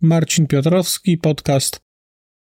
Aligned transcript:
Marcin 0.00 0.46
Piotrowski, 0.46 1.18
podcast 1.18 1.80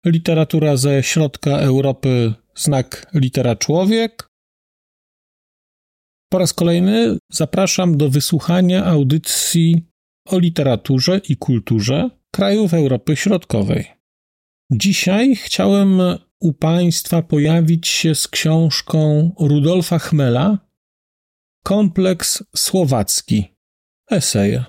Literatura 0.06 0.76
ze 0.76 1.02
środka 1.02 1.50
Europy, 1.50 2.34
znak 2.54 3.06
litera 3.14 3.56
człowiek. 3.56 4.28
Po 6.28 6.38
raz 6.38 6.52
kolejny 6.52 7.18
zapraszam 7.32 7.96
do 7.96 8.10
wysłuchania 8.10 8.84
audycji 8.84 9.86
o 10.26 10.38
literaturze 10.38 11.20
i 11.28 11.36
kulturze 11.36 12.10
krajów 12.30 12.74
Europy 12.74 13.16
Środkowej. 13.16 13.86
Dzisiaj 14.72 15.36
chciałem 15.36 16.00
u 16.40 16.52
Państwa 16.52 17.22
pojawić 17.22 17.88
się 17.88 18.14
z 18.14 18.28
książką 18.28 19.30
Rudolfa 19.38 19.98
Chmela 19.98 20.58
Kompleks 21.64 22.44
Słowacki 22.56 23.54
Eseje. 24.10 24.64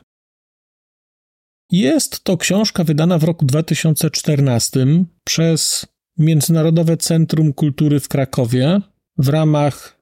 Jest 1.73 2.23
to 2.23 2.37
książka 2.37 2.83
wydana 2.83 3.17
w 3.17 3.23
roku 3.23 3.45
2014 3.45 4.85
przez 5.23 5.85
Międzynarodowe 6.17 6.97
Centrum 6.97 7.53
Kultury 7.53 7.99
w 7.99 8.07
Krakowie 8.07 8.81
w 9.17 9.29
ramach 9.29 10.01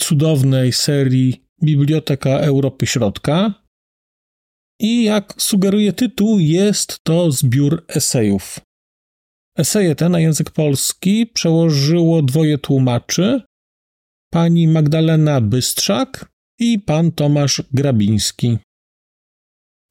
cudownej 0.00 0.72
serii 0.72 1.44
Biblioteka 1.62 2.30
Europy 2.30 2.86
Środka. 2.86 3.54
I 4.80 5.04
jak 5.04 5.34
sugeruje 5.38 5.92
tytuł, 5.92 6.38
jest 6.38 6.98
to 7.04 7.32
zbiór 7.32 7.84
esejów. 7.88 8.60
Eseje 9.58 9.94
te 9.94 10.08
na 10.08 10.20
język 10.20 10.50
polski 10.50 11.26
przełożyło 11.26 12.22
dwoje 12.22 12.58
tłumaczy: 12.58 13.42
pani 14.32 14.68
Magdalena 14.68 15.40
Bystrzak 15.40 16.32
i 16.58 16.78
pan 16.78 17.12
Tomasz 17.12 17.62
Grabiński. 17.72 18.58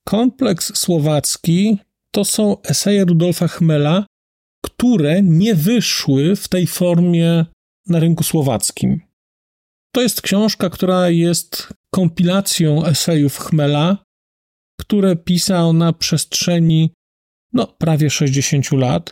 Kompleks 0.07 0.75
słowacki 0.75 1.79
to 2.11 2.25
są 2.25 2.61
eseje 2.61 3.05
Rudolfa 3.05 3.47
Chmela, 3.47 4.05
które 4.65 5.21
nie 5.21 5.55
wyszły 5.55 6.35
w 6.35 6.47
tej 6.47 6.67
formie 6.67 7.45
na 7.87 7.99
rynku 7.99 8.23
słowackim. 8.23 9.01
To 9.95 10.01
jest 10.01 10.21
książka, 10.21 10.69
która 10.69 11.09
jest 11.09 11.73
kompilacją 11.93 12.85
esejów 12.85 13.37
Chmela, 13.37 14.03
które 14.79 15.15
pisał 15.15 15.73
na 15.73 15.93
przestrzeni 15.93 16.93
no, 17.53 17.67
prawie 17.67 18.09
60 18.09 18.71
lat, 18.71 19.11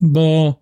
bo 0.00 0.60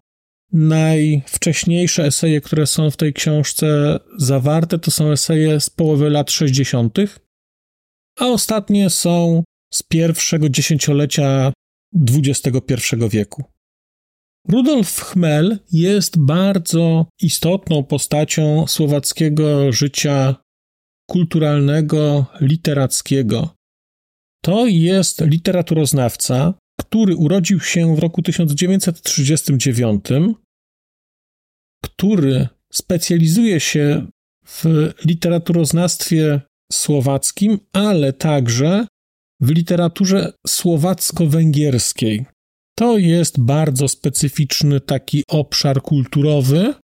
najwcześniejsze 0.53 2.05
eseje, 2.05 2.41
które 2.41 2.67
są 2.67 2.91
w 2.91 2.97
tej 2.97 3.13
książce 3.13 3.99
zawarte, 4.19 4.79
to 4.79 4.91
są 4.91 5.11
eseje 5.11 5.61
z 5.61 5.71
połowy 5.71 6.11
lat 6.11 6.31
60., 6.31 6.99
a 8.19 8.27
ostatnie 8.27 8.91
są 8.91 9.43
z 9.75 9.83
pierwszego 9.83 10.49
dziesięciolecia 10.49 11.53
XXI 11.95 12.97
wieku. 13.11 13.45
Rudolf 14.49 15.01
Chmel 15.01 15.59
jest 15.73 16.19
bardzo 16.19 17.07
istotną 17.21 17.85
postacią 17.85 18.67
słowackiego 18.67 19.73
życia 19.73 20.37
kulturalnego, 21.11 22.27
literackiego. 22.41 23.55
To 24.45 24.67
jest 24.67 25.21
literaturoznawca, 25.21 26.55
który 26.81 27.17
urodził 27.17 27.61
się 27.61 27.97
w 27.97 27.99
roku 27.99 28.23
1939, 28.23 30.05
który 31.85 32.49
specjalizuje 32.73 33.61
się 33.61 34.07
w 34.47 34.65
literaturoznawstwie 35.05 36.41
słowackim, 36.73 37.59
ale 37.73 38.13
także 38.13 38.87
w 39.43 39.51
literaturze 39.51 40.33
słowacko-węgierskiej. 40.47 42.25
To 42.75 42.99
jest 42.99 43.41
bardzo 43.41 43.89
specyficzny 43.89 44.81
taki 44.81 45.25
obszar 45.29 45.83
kulturowy. 45.83 46.75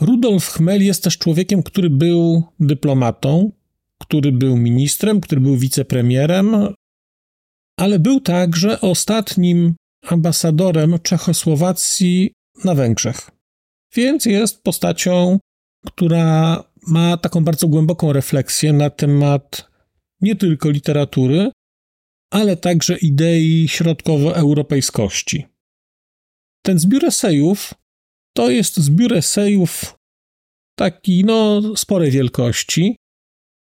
Rudolf 0.00 0.48
Chmel 0.48 0.84
jest 0.84 1.04
też 1.04 1.18
człowiekiem, 1.18 1.62
który 1.62 1.90
był 1.90 2.42
dyplomatą, 2.60 3.52
który 4.00 4.32
był 4.32 4.56
ministrem, 4.56 5.20
który 5.20 5.40
był 5.40 5.56
wicepremierem, 5.56 6.74
ale 7.78 7.98
był 7.98 8.20
także 8.20 8.80
ostatnim 8.80 9.74
ambasadorem 10.06 10.98
Czechosłowacji 11.02 12.32
na 12.64 12.74
Węgrzech. 12.74 13.30
Więc 13.94 14.24
jest 14.26 14.62
postacią, 14.62 15.38
która 15.86 16.64
ma 16.86 17.16
taką 17.16 17.44
bardzo 17.44 17.68
głęboką 17.68 18.12
refleksję 18.12 18.72
na 18.72 18.90
temat 18.90 19.75
nie 20.20 20.36
tylko 20.36 20.70
literatury, 20.70 21.50
ale 22.32 22.56
także 22.56 22.98
idei 22.98 23.68
środkowoeuropejskości. 23.68 25.46
Ten 26.62 26.78
zbiór 26.78 27.04
esejów 27.04 27.74
to 28.36 28.50
jest 28.50 28.76
zbiór 28.76 29.14
esejów 29.14 29.94
taki, 30.78 31.24
no, 31.24 31.62
sporej 31.76 32.10
wielkości, 32.10 32.96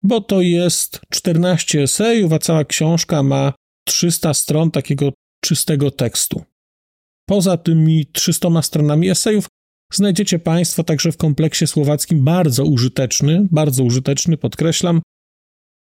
bo 0.03 0.21
to 0.21 0.41
jest 0.41 1.01
14 1.09 1.83
esejów, 1.83 2.33
a 2.33 2.39
cała 2.39 2.65
książka 2.65 3.23
ma 3.23 3.53
300 3.87 4.33
stron 4.33 4.71
takiego 4.71 5.13
czystego 5.43 5.91
tekstu. 5.91 6.43
Poza 7.29 7.57
tymi 7.57 8.05
300 8.05 8.61
stronami 8.61 9.09
esejów 9.09 9.47
znajdziecie 9.93 10.39
Państwo 10.39 10.83
także 10.83 11.11
w 11.11 11.17
kompleksie 11.17 11.67
słowackim 11.67 12.23
bardzo 12.23 12.65
użyteczny, 12.65 13.47
bardzo 13.51 13.83
użyteczny, 13.83 14.37
podkreślam, 14.37 15.01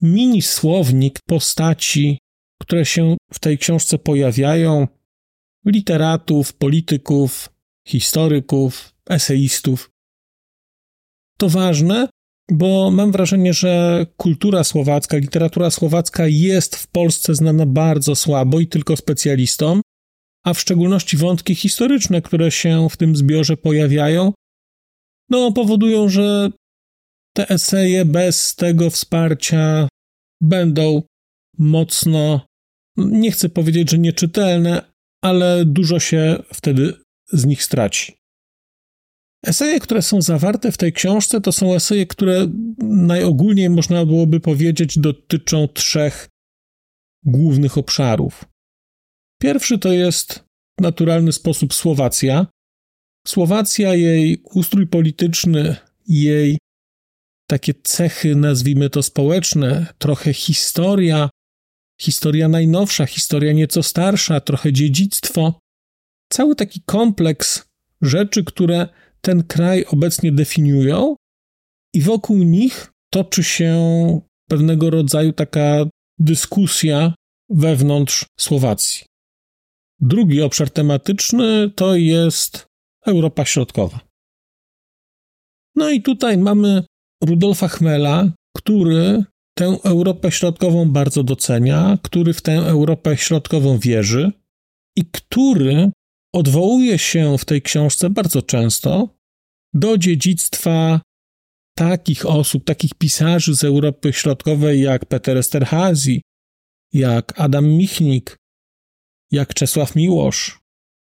mini 0.06 0.42
słownik 0.42 1.20
postaci, 1.28 2.18
które 2.62 2.86
się 2.86 3.18
w 3.34 3.40
tej 3.40 3.58
książce 3.58 3.98
pojawiają, 3.98 4.88
literatów, 5.66 6.54
polityków, 6.54 7.50
historyków, 7.88 8.94
eseistów. 9.10 9.90
To 11.38 11.50
ważne, 11.50 12.10
bo 12.52 12.92
mam 12.92 13.12
wrażenie, 13.12 13.54
że 13.54 14.06
kultura 14.18 14.64
słowacka, 14.64 15.18
literatura 15.18 15.72
słowacka 15.72 16.28
jest 16.28 16.76
w 16.76 16.88
Polsce 16.88 17.36
znana 17.36 17.66
bardzo 17.66 18.16
słabo 18.16 18.60
i 18.60 18.68
tylko 18.68 18.98
specjalistom, 18.98 19.82
a 20.44 20.54
w 20.54 20.60
szczególności 20.60 21.18
wątki 21.18 21.56
historyczne, 21.56 22.22
które 22.22 22.52
się 22.52 22.90
w 22.90 22.98
tym 22.98 23.16
zbiorze 23.16 23.58
pojawiają, 23.58 24.34
no 25.30 25.52
powodują, 25.52 26.10
że 26.10 26.50
te 27.34 27.50
eseje 27.50 28.06
bez 28.06 28.56
tego 28.56 28.90
wsparcia 28.90 29.88
będą 30.46 31.02
mocno, 31.58 32.46
nie 32.98 33.32
chcę 33.32 33.50
powiedzieć, 33.50 33.92
że 33.92 33.98
nieczytelne, 33.98 34.92
ale 35.24 35.66
dużo 35.66 36.00
się 36.00 36.44
wtedy 36.54 36.94
z 37.28 37.46
nich 37.46 37.64
straci. 37.64 38.14
Eseje, 39.46 39.80
które 39.80 40.02
są 40.02 40.22
zawarte 40.22 40.72
w 40.72 40.78
tej 40.78 40.94
książce, 40.94 41.42
to 41.42 41.52
są 41.52 41.76
eseje, 41.76 42.06
które 42.06 42.48
najogólniej 42.84 43.70
można 43.70 44.06
byłoby 44.06 44.40
powiedzieć 44.40 45.00
dotyczą 45.00 45.68
trzech 45.68 46.30
głównych 47.24 47.78
obszarów. 47.78 48.46
Pierwszy 49.42 49.80
to 49.80 49.92
jest 49.92 50.44
naturalny 50.80 51.32
sposób 51.32 51.74
Słowacja. 51.74 52.48
Słowacja, 53.28 53.96
jej 53.96 54.42
ustrój 54.44 54.88
polityczny, 54.88 55.76
jej 56.08 56.58
takie 57.48 57.74
cechy, 57.74 58.36
nazwijmy 58.36 58.90
to 58.90 59.04
społeczne, 59.04 59.94
trochę 59.98 60.34
historia, 60.34 61.30
historia 62.02 62.48
najnowsza, 62.48 63.06
historia 63.06 63.54
nieco 63.54 63.84
starsza, 63.84 64.42
trochę 64.42 64.74
dziedzictwo. 64.74 65.60
Cały 66.30 66.56
taki 66.56 66.82
kompleks 66.82 67.66
rzeczy, 68.02 68.44
które 68.44 68.88
ten 69.22 69.44
kraj 69.44 69.86
obecnie 69.86 70.32
definiują, 70.32 71.16
i 71.96 72.02
wokół 72.02 72.38
nich 72.38 72.92
toczy 73.10 73.44
się 73.44 73.76
pewnego 74.50 74.90
rodzaju 74.90 75.34
taka 75.34 75.86
dyskusja 76.20 77.14
wewnątrz 77.50 78.26
Słowacji. 78.40 79.06
Drugi 80.00 80.42
obszar 80.42 80.70
tematyczny 80.70 81.72
to 81.76 81.96
jest 81.96 82.66
Europa 83.06 83.46
Środkowa. 83.46 84.00
No 85.76 85.90
i 85.90 86.02
tutaj 86.02 86.38
mamy 86.38 86.84
Rudolfa 87.26 87.68
Chmela, 87.68 88.32
który 88.58 89.24
tę 89.58 89.78
Europę 89.84 90.32
Środkową 90.32 90.92
bardzo 90.92 91.24
docenia, 91.24 91.98
który 92.04 92.34
w 92.34 92.42
tę 92.42 92.54
Europę 92.54 93.18
Środkową 93.18 93.80
wierzy 93.80 94.32
i 94.96 95.06
który 95.06 95.92
odwołuje 96.34 97.00
się 97.00 97.38
w 97.38 97.46
tej 97.46 97.62
książce 97.62 98.10
bardzo 98.10 98.42
często 98.42 99.10
do 99.74 99.98
dziedzictwa 99.98 101.02
takich 101.78 102.26
osób, 102.26 102.64
takich 102.64 102.94
pisarzy 102.94 103.56
z 103.56 103.64
Europy 103.64 104.14
Środkowej 104.14 104.82
jak 104.82 105.06
Peter 105.06 105.38
Esterhazy, 105.38 106.22
jak 106.94 107.40
Adam 107.40 107.66
Michnik, 107.68 108.38
jak 109.32 109.54
Czesław 109.54 109.96
Miłosz, 109.96 110.60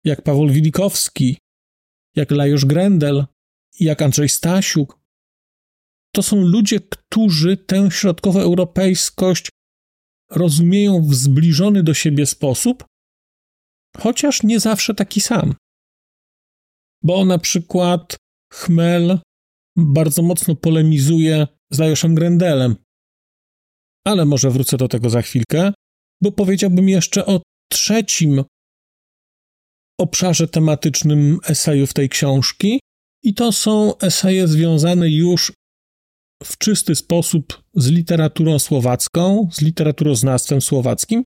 jak 0.04 0.22
Paweł 0.22 0.48
Wilikowski, 0.48 1.38
jak 2.16 2.30
Lajos 2.30 2.64
Grendel, 2.64 3.26
jak 3.80 4.02
Andrzej 4.02 4.28
Stasiuk. 4.28 4.97
To 6.14 6.22
są 6.22 6.36
ludzie, 6.36 6.80
którzy 6.80 7.56
tę 7.56 7.90
środkowoeuropejskość 7.90 9.48
rozumieją 10.30 11.02
w 11.02 11.14
zbliżony 11.14 11.82
do 11.82 11.94
siebie 11.94 12.26
sposób, 12.26 12.84
chociaż 13.96 14.42
nie 14.42 14.60
zawsze 14.60 14.94
taki 14.94 15.20
sam. 15.20 15.54
Bo 17.02 17.24
na 17.24 17.38
przykład 17.38 18.16
Chmel 18.52 19.18
bardzo 19.76 20.22
mocno 20.22 20.54
polemizuje 20.54 21.46
z 21.72 21.78
Lajoszem 21.78 22.14
Grendelem. 22.14 22.76
Ale 24.06 24.24
może 24.24 24.50
wrócę 24.50 24.76
do 24.76 24.88
tego 24.88 25.10
za 25.10 25.22
chwilkę, 25.22 25.72
bo 26.22 26.32
powiedziałbym 26.32 26.88
jeszcze 26.88 27.26
o 27.26 27.42
trzecim 27.72 28.44
obszarze 30.00 30.48
tematycznym 30.48 31.38
esejów 31.44 31.92
tej 31.92 32.08
książki, 32.08 32.80
i 33.22 33.34
to 33.34 33.52
są 33.52 33.98
eseje 33.98 34.48
związane 34.48 35.10
już 35.10 35.52
w 36.42 36.58
czysty 36.58 36.94
sposób 36.94 37.62
z 37.74 37.90
literaturą 37.90 38.58
słowacką, 38.58 39.48
z 39.52 39.60
literaturoznawstwem 39.60 40.60
słowackim, 40.60 41.24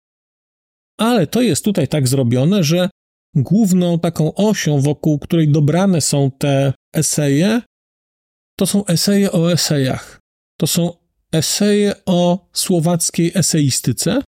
ale 0.98 1.26
to 1.26 1.40
jest 1.40 1.64
tutaj 1.64 1.88
tak 1.88 2.08
zrobione, 2.08 2.64
że 2.64 2.90
główną 3.36 3.98
taką 3.98 4.34
osią, 4.34 4.80
wokół 4.80 5.18
której 5.18 5.48
dobrane 5.48 6.00
są 6.00 6.30
te 6.30 6.72
eseje, 6.94 7.62
to 8.58 8.66
są 8.66 8.86
eseje 8.86 9.32
o 9.32 9.52
esejach. 9.52 10.20
To 10.60 10.66
są 10.66 10.92
eseje 11.32 11.94
o 12.06 12.48
słowackiej 12.52 13.32
eseistyce. 13.34 14.22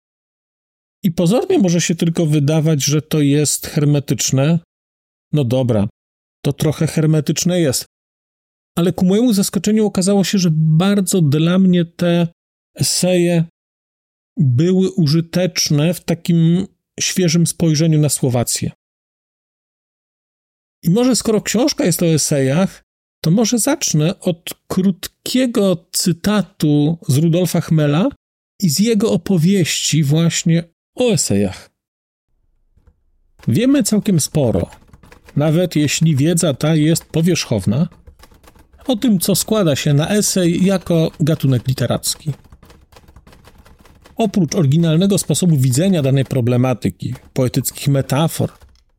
I 1.02 1.10
pozornie 1.10 1.58
może 1.58 1.80
się 1.80 1.94
tylko 1.94 2.26
wydawać, 2.26 2.84
że 2.84 3.02
to 3.02 3.20
jest 3.20 3.66
hermetyczne. 3.66 4.58
No 5.32 5.44
dobra, 5.44 5.88
to 6.44 6.52
trochę 6.52 6.86
hermetyczne 6.86 7.60
jest. 7.60 7.84
Ale 8.78 8.92
ku 8.92 9.04
mojemu 9.04 9.32
zaskoczeniu 9.32 9.86
okazało 9.86 10.24
się, 10.24 10.38
że 10.38 10.48
bardzo 10.52 11.22
dla 11.22 11.58
mnie 11.58 11.84
te 11.84 12.28
eseje 12.74 13.44
były 14.36 14.90
użyteczne 14.90 15.94
w 15.94 16.04
takim 16.04 16.66
świeżym 17.00 17.46
spojrzeniu 17.46 17.98
na 17.98 18.08
Słowację. 18.08 18.70
I 20.82 20.90
może 20.90 21.16
skoro 21.16 21.40
książka 21.40 21.84
jest 21.84 22.02
o 22.02 22.06
esejach, 22.06 22.82
to 23.22 23.30
może 23.30 23.58
zacznę 23.58 24.20
od 24.20 24.54
krótkiego 24.66 25.88
cytatu 25.92 26.98
z 27.08 27.16
Rudolfa 27.16 27.60
Chmela 27.60 28.08
i 28.62 28.70
z 28.70 28.78
jego 28.78 29.12
opowieści 29.12 30.02
właśnie 30.02 30.64
o 30.94 31.10
esejach. 31.10 31.70
Wiemy 33.48 33.82
całkiem 33.82 34.20
sporo, 34.20 34.70
nawet 35.36 35.76
jeśli 35.76 36.16
wiedza 36.16 36.54
ta 36.54 36.74
jest 36.74 37.04
powierzchowna, 37.04 37.88
o 38.90 38.96
tym, 38.96 39.18
co 39.18 39.34
składa 39.34 39.76
się 39.76 39.94
na 39.94 40.08
esej 40.08 40.64
jako 40.64 41.10
gatunek 41.20 41.68
literacki. 41.68 42.32
Oprócz 44.16 44.54
oryginalnego 44.54 45.18
sposobu 45.18 45.56
widzenia 45.56 46.02
danej 46.02 46.24
problematyki, 46.24 47.14
poetyckich 47.32 47.88
metafor, 47.88 48.50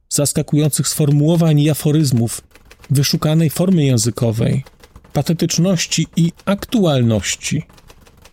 zaskakujących 0.10 0.88
sformułowań 0.88 1.60
i 1.60 1.70
aforyzmów, 1.70 2.42
wyszukanej 2.90 3.50
formy 3.50 3.86
językowej, 3.86 4.64
patetyczności 5.14 6.08
i 6.16 6.32
aktualności. 6.46 7.64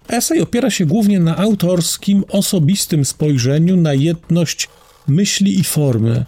Esej 0.09 0.41
opiera 0.41 0.71
się 0.71 0.87
głównie 0.87 1.21
na 1.21 1.37
autorskim, 1.37 2.25
osobistym 2.29 3.05
spojrzeniu 3.05 3.77
na 3.77 3.95
jedność 3.95 4.69
myśli 5.09 5.61
i 5.61 5.65
formy, 5.65 6.25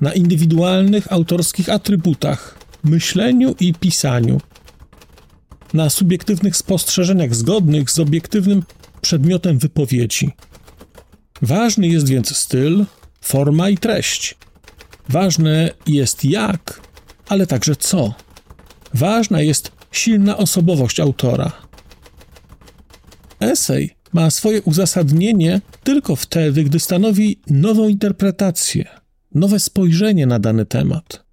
na 0.00 0.12
indywidualnych 0.12 1.12
autorskich 1.12 1.68
atrybutach, 1.68 2.59
myśleniu 2.84 3.54
i 3.60 3.74
pisaniu, 3.74 4.40
na 5.74 5.90
subiektywnych 5.90 6.56
spostrzeżeniach 6.56 7.34
zgodnych 7.34 7.90
z 7.90 7.98
obiektywnym 7.98 8.62
przedmiotem 9.00 9.58
wypowiedzi. 9.58 10.30
Ważny 11.42 11.88
jest 11.88 12.08
więc 12.08 12.36
styl, 12.36 12.84
forma 13.20 13.68
i 13.68 13.78
treść. 13.78 14.36
Ważne 15.08 15.70
jest 15.86 16.24
jak, 16.24 16.80
ale 17.28 17.46
także 17.46 17.76
co. 17.76 18.14
Ważna 18.94 19.40
jest 19.40 19.72
silna 19.92 20.36
osobowość 20.36 21.00
autora. 21.00 21.52
Esej 23.40 23.96
ma 24.12 24.30
swoje 24.30 24.62
uzasadnienie 24.62 25.60
tylko 25.84 26.16
wtedy, 26.16 26.64
gdy 26.64 26.80
stanowi 26.80 27.40
nową 27.46 27.88
interpretację, 27.88 28.88
nowe 29.34 29.60
spojrzenie 29.60 30.26
na 30.26 30.38
dany 30.38 30.66
temat. 30.66 31.29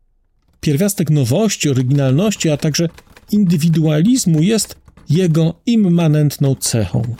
Pierwiastek 0.68 1.10
nowości, 1.10 1.70
oryginalności, 1.70 2.50
a 2.50 2.58
także 2.58 2.90
indywidualizmu 3.32 4.42
jest 4.42 4.76
jego 5.10 5.62
immanentną 5.66 6.56
cechą. 6.56 7.16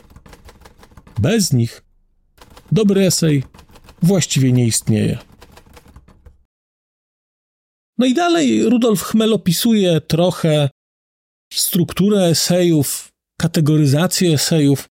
Bez 1.20 1.54
nich 1.54 1.84
dobry 2.72 3.06
esej 3.06 3.44
właściwie 4.02 4.52
nie 4.52 4.66
istnieje. 4.66 5.18
No 7.98 8.06
i 8.06 8.14
dalej 8.14 8.70
Rudolf 8.70 9.02
Chmel 9.02 9.34
opisuje 9.34 10.02
trochę 10.02 10.70
strukturę 11.54 12.26
esejów, 12.26 13.10
kategoryzację 13.42 14.34
esejów. 14.34 14.86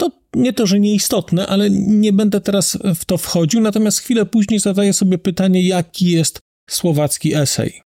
To 0.00 0.10
nie 0.34 0.52
to, 0.52 0.66
że 0.66 0.80
nieistotne, 0.80 1.46
ale 1.46 1.70
nie 1.70 2.12
będę 2.12 2.40
teraz 2.40 2.78
w 2.94 3.04
to 3.04 3.18
wchodził, 3.18 3.60
natomiast 3.60 3.98
chwilę 3.98 4.26
później 4.26 4.60
zadaję 4.60 4.92
sobie 4.92 5.18
pytanie, 5.18 5.62
jaki 5.62 6.10
jest 6.10 6.42
słowacki 6.70 7.34
esej. 7.34 7.82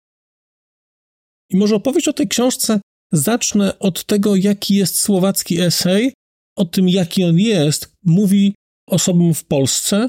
I 1.50 1.56
może 1.56 1.76
opowieść 1.76 2.08
o 2.08 2.12
tej 2.12 2.28
książce 2.28 2.80
zacznę 3.12 3.78
od 3.78 4.04
tego, 4.04 4.36
jaki 4.36 4.74
jest 4.74 5.00
słowacki 5.00 5.60
esej, 5.60 6.12
o 6.56 6.64
tym, 6.64 6.88
jaki 6.88 7.24
on 7.24 7.38
jest, 7.38 7.92
mówi 8.04 8.54
osobom 8.88 9.34
w 9.34 9.44
Polsce, 9.44 10.08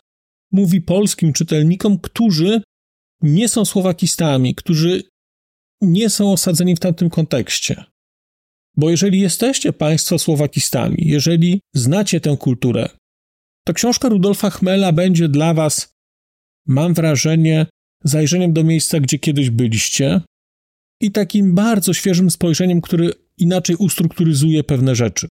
mówi 0.52 0.82
polskim 0.82 1.34
czytelnikom, 1.34 2.00
którzy 2.00 2.62
nie 3.22 3.50
są 3.50 3.66
słowakistami, 3.66 4.56
którzy 4.56 5.04
nie 5.82 6.10
są 6.10 6.32
osadzeni 6.32 6.76
w 6.76 6.80
tamtym 6.80 7.10
kontekście. 7.10 7.84
Bo 8.78 8.90
jeżeli 8.90 9.20
jesteście 9.20 9.74
Państwo 9.74 10.20
słowakistami, 10.20 10.98
jeżeli 11.00 11.62
znacie 11.74 12.22
tę 12.22 12.38
kulturę, 12.38 12.90
to 13.68 13.74
książka 13.74 14.10
Rudolfa 14.10 14.50
Chmela 14.50 14.92
będzie 14.92 15.30
dla 15.30 15.54
Was, 15.54 15.94
mam 16.68 16.94
wrażenie, 16.94 17.66
zajrzeniem 18.06 18.54
do 18.54 18.64
miejsca, 18.64 19.00
gdzie 19.00 19.20
kiedyś 19.20 19.50
byliście 19.50 20.22
i 21.02 21.12
takim 21.12 21.56
bardzo 21.56 21.94
świeżym 21.94 22.32
spojrzeniem, 22.32 22.82
który 22.82 23.14
inaczej 23.38 23.76
ustrukturyzuje 23.76 24.64
pewne 24.64 24.96
rzeczy, 24.96 25.28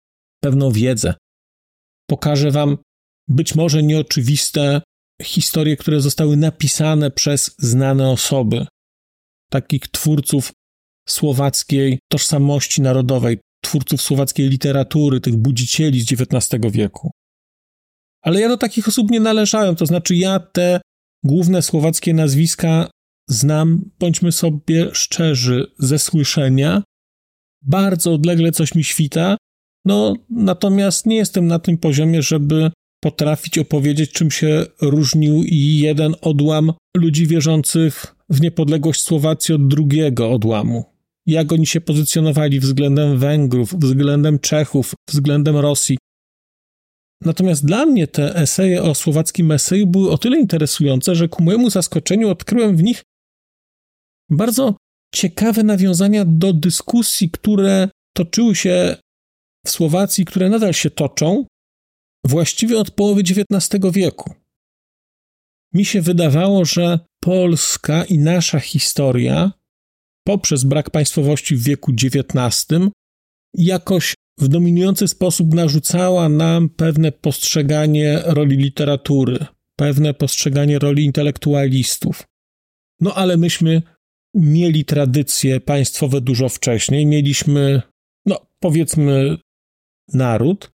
pewną 0.43 0.71
wiedzę. 0.71 1.13
Pokaże 2.09 2.51
Wam 2.51 2.77
być 3.27 3.55
może 3.55 3.83
nieoczywiste 3.83 4.81
historie, 5.21 5.77
które 5.77 6.01
zostały 6.01 6.37
napisane 6.37 7.11
przez 7.11 7.55
znane 7.57 8.09
osoby, 8.09 8.65
takich 9.49 9.87
twórców 9.87 10.51
słowackiej 11.09 11.99
tożsamości 12.11 12.81
narodowej, 12.81 13.39
twórców 13.63 14.01
słowackiej 14.01 14.49
literatury, 14.49 15.21
tych 15.21 15.35
budzicieli 15.35 16.01
z 16.01 16.11
XIX 16.11 16.71
wieku. 16.71 17.11
Ale 18.21 18.39
ja 18.39 18.49
do 18.49 18.57
takich 18.57 18.87
osób 18.87 19.11
nie 19.11 19.19
należałem, 19.19 19.75
to 19.75 19.85
znaczy 19.85 20.15
ja 20.15 20.39
te 20.39 20.81
główne 21.23 21.61
słowackie 21.61 22.13
nazwiska 22.13 22.89
znam, 23.29 23.89
bądźmy 23.99 24.31
sobie 24.31 24.89
szczerzy, 24.93 25.65
ze 25.79 25.99
słyszenia. 25.99 26.83
Bardzo 27.61 28.13
odlegle 28.13 28.51
coś 28.51 28.75
mi 28.75 28.83
świta, 28.83 29.37
no 29.85 30.15
natomiast 30.29 31.05
nie 31.05 31.15
jestem 31.15 31.47
na 31.47 31.59
tym 31.59 31.77
poziomie, 31.77 32.21
żeby 32.21 32.71
potrafić 33.03 33.57
opowiedzieć, 33.57 34.11
czym 34.11 34.31
się 34.31 34.65
różnił 34.81 35.43
jeden 35.51 36.15
odłam 36.21 36.73
ludzi 36.97 37.27
wierzących 37.27 38.15
w 38.29 38.41
niepodległość 38.41 39.01
Słowacji 39.01 39.55
od 39.55 39.67
drugiego 39.67 40.31
odłamu. 40.31 40.85
Jak 41.25 41.51
oni 41.51 41.65
się 41.65 41.81
pozycjonowali 41.81 42.59
względem 42.59 43.17
Węgrów, 43.17 43.75
względem 43.79 44.39
Czechów, 44.39 44.93
względem 45.09 45.57
Rosji. 45.57 45.97
Natomiast 47.21 47.65
dla 47.65 47.85
mnie 47.85 48.07
te 48.07 48.35
eseje 48.35 48.83
o 48.83 48.95
słowackim 48.95 49.51
eseju 49.51 49.87
były 49.87 50.11
o 50.11 50.17
tyle 50.17 50.39
interesujące, 50.39 51.15
że 51.15 51.27
ku 51.27 51.43
mojemu 51.43 51.69
zaskoczeniu 51.69 52.29
odkryłem 52.29 52.77
w 52.77 52.83
nich 52.83 53.03
bardzo 54.29 54.77
ciekawe 55.15 55.63
nawiązania 55.63 56.25
do 56.25 56.53
dyskusji, 56.53 57.29
które 57.31 57.89
toczyły 58.17 58.55
się 58.55 58.95
w 59.65 59.69
Słowacji, 59.69 60.25
które 60.25 60.49
nadal 60.49 60.73
się 60.73 60.89
toczą, 60.89 61.45
właściwie 62.25 62.79
od 62.79 62.91
połowy 62.91 63.21
XIX 63.21 63.93
wieku. 63.93 64.33
mi 65.73 65.85
się 65.85 66.01
wydawało, 66.01 66.65
że 66.65 66.99
Polska 67.23 68.05
i 68.05 68.17
nasza 68.17 68.59
historia 68.59 69.51
poprzez 70.27 70.63
brak 70.63 70.89
państwowości 70.89 71.55
w 71.55 71.63
wieku 71.63 71.91
XIX 71.91 72.67
jakoś 73.53 74.15
w 74.39 74.47
dominujący 74.47 75.07
sposób 75.07 75.53
narzucała 75.53 76.29
nam 76.29 76.69
pewne 76.69 77.11
postrzeganie 77.11 78.21
roli 78.25 78.57
literatury, 78.57 79.45
pewne 79.75 80.13
postrzeganie 80.13 80.79
roli 80.79 81.05
intelektualistów. 81.05 82.23
No 83.01 83.13
ale 83.15 83.37
myśmy 83.37 83.81
mieli 84.35 84.85
tradycje 84.85 85.59
państwowe 85.59 86.21
dużo 86.21 86.49
wcześniej, 86.49 87.05
mieliśmy, 87.05 87.81
no 88.25 88.47
powiedzmy, 88.59 89.37
naród, 90.13 90.71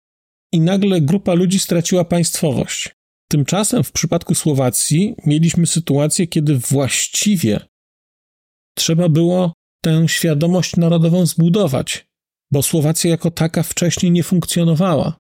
i 0.53 0.59
nagle 0.59 1.01
grupa 1.01 1.33
ludzi 1.33 1.59
straciła 1.59 2.05
państwowość. 2.05 2.95
Tymczasem 3.29 3.83
w 3.83 3.91
przypadku 3.91 4.35
Słowacji 4.35 5.15
mieliśmy 5.25 5.67
sytuację, 5.67 6.27
kiedy 6.27 6.57
właściwie 6.57 7.59
trzeba 8.77 9.09
było 9.09 9.53
tę 9.83 10.07
świadomość 10.07 10.77
narodową 10.77 11.25
zbudować, 11.25 12.10
bo 12.51 12.63
Słowacja 12.63 13.10
jako 13.10 13.31
taka 13.31 13.63
wcześniej 13.63 14.12
nie 14.12 14.24
funkcjonowała. 14.24 15.17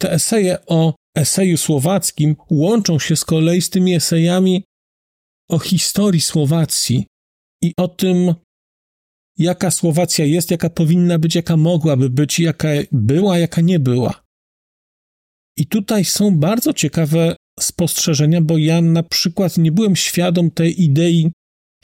Te 0.00 0.12
eseje 0.12 0.66
o 0.66 0.94
eseju 1.16 1.56
słowackim 1.56 2.36
łączą 2.50 2.98
się 2.98 3.16
z 3.16 3.24
kolei 3.24 3.62
z 3.62 3.70
tymi 3.70 3.94
esejami 3.94 4.64
o 5.50 5.58
historii 5.58 6.20
Słowacji 6.20 7.06
i 7.62 7.72
o 7.76 7.88
tym, 7.88 8.34
jaka 9.38 9.70
Słowacja 9.70 10.24
jest, 10.24 10.50
jaka 10.50 10.70
powinna 10.70 11.18
być, 11.18 11.34
jaka 11.34 11.56
mogłaby 11.56 12.10
być, 12.10 12.40
jaka 12.40 12.68
była, 12.92 13.38
jaka 13.38 13.60
nie 13.60 13.78
była. 13.78 14.24
I 15.56 15.66
tutaj 15.66 16.04
są 16.04 16.38
bardzo 16.38 16.72
ciekawe 16.72 17.36
spostrzeżenia, 17.60 18.40
bo 18.40 18.58
ja 18.58 18.80
na 18.80 19.02
przykład 19.02 19.58
nie 19.58 19.72
byłem 19.72 19.96
świadom 19.96 20.50
tej 20.50 20.82
idei 20.82 21.32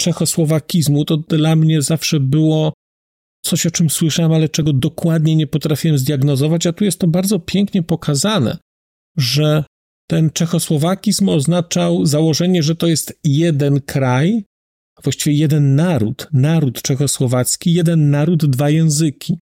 czechosłowakizmu. 0.01 1.05
To 1.05 1.17
dla 1.17 1.57
mnie 1.57 1.83
zawsze 1.83 2.21
było 2.21 2.73
coś, 3.43 3.67
o 3.67 3.71
czym 3.71 3.91
słyszałem, 3.91 4.33
ale 4.33 4.49
czego 4.49 4.73
dokładnie 4.73 5.37
nie 5.37 5.47
potrafiłem 5.47 5.99
zdiagnozować, 5.99 6.67
a 6.67 6.73
tu 6.73 6.85
jest 6.85 6.99
to 6.99 7.07
bardzo 7.07 7.39
pięknie 7.39 7.83
pokazane, 7.83 8.59
że 9.17 9.65
ten 10.11 10.31
czechosłowakizm 10.31 11.29
oznaczał 11.29 12.07
założenie, 12.07 12.63
że 12.63 12.77
to 12.77 12.87
jest 12.87 13.19
jeden 13.25 13.81
kraj, 13.81 14.45
a 14.97 15.03
właściwie 15.03 15.37
jeden 15.37 15.75
naród, 15.75 16.29
naród 16.33 16.83
czechosłowacki, 16.83 17.75
jeden 17.75 18.11
naród, 18.11 18.47
dwa 18.47 18.71
języki. 18.71 19.39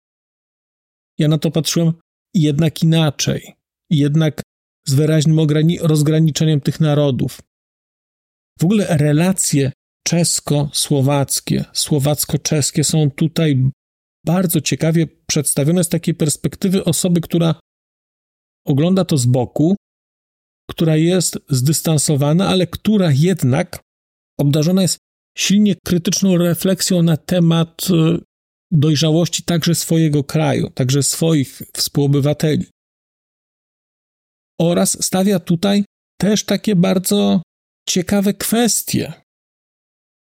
Ja 1.19 1.29
na 1.29 1.39
to 1.39 1.51
patrzyłem 1.51 1.93
jednak 2.35 2.83
inaczej, 2.83 3.55
jednak 3.91 4.43
z 4.87 4.95
wyraźnym 4.95 5.39
rozgraniczeniem 5.81 6.61
tych 6.61 6.81
narodów. 6.81 7.41
W 8.61 8.65
ogóle 8.65 8.87
relacje 8.97 9.73
czesko-słowackie, 10.07 11.65
słowacko-czeskie 11.73 12.85
są 12.85 13.11
tutaj 13.11 13.71
bardzo 14.27 14.61
ciekawie 14.61 15.07
przedstawione 15.27 15.85
z 15.85 15.89
takiej 15.89 16.15
perspektywy 16.15 16.85
osoby, 16.85 17.21
która 17.21 17.55
ogląda 18.67 19.05
to 19.05 19.17
z 19.19 19.27
boku, 19.27 19.77
która 20.71 20.97
jest 20.97 21.39
zdystansowana, 21.49 22.49
ale 22.49 22.67
która 22.67 23.11
jednak 23.13 23.81
obdarzona 24.41 24.83
jest 24.83 24.99
silnie 25.39 25.77
krytyczną 25.87 26.37
refleksją 26.37 27.03
na 27.03 27.17
temat 27.17 27.87
e, 27.91 28.19
dojrzałości 28.73 29.43
także 29.43 29.75
swojego 29.75 30.25
kraju, 30.25 30.71
także 30.71 31.03
swoich 31.03 31.63
współobywateli. 31.77 32.67
Oraz 34.61 35.05
stawia 35.05 35.39
tutaj 35.39 35.85
też 36.21 36.45
takie 36.45 36.77
bardzo 36.77 37.43
ciekawe 37.89 38.35
kwestie. 38.35 39.13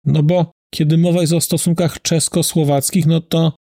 No 0.04 0.22
bo 0.22 0.52
kiedy 0.74 0.98
mowa 0.98 1.20
jest 1.20 1.32
o 1.32 1.40
stosunkach 1.40 2.02
czesko-słowackich, 2.02 3.06
no 3.06 3.20
to 3.20 3.56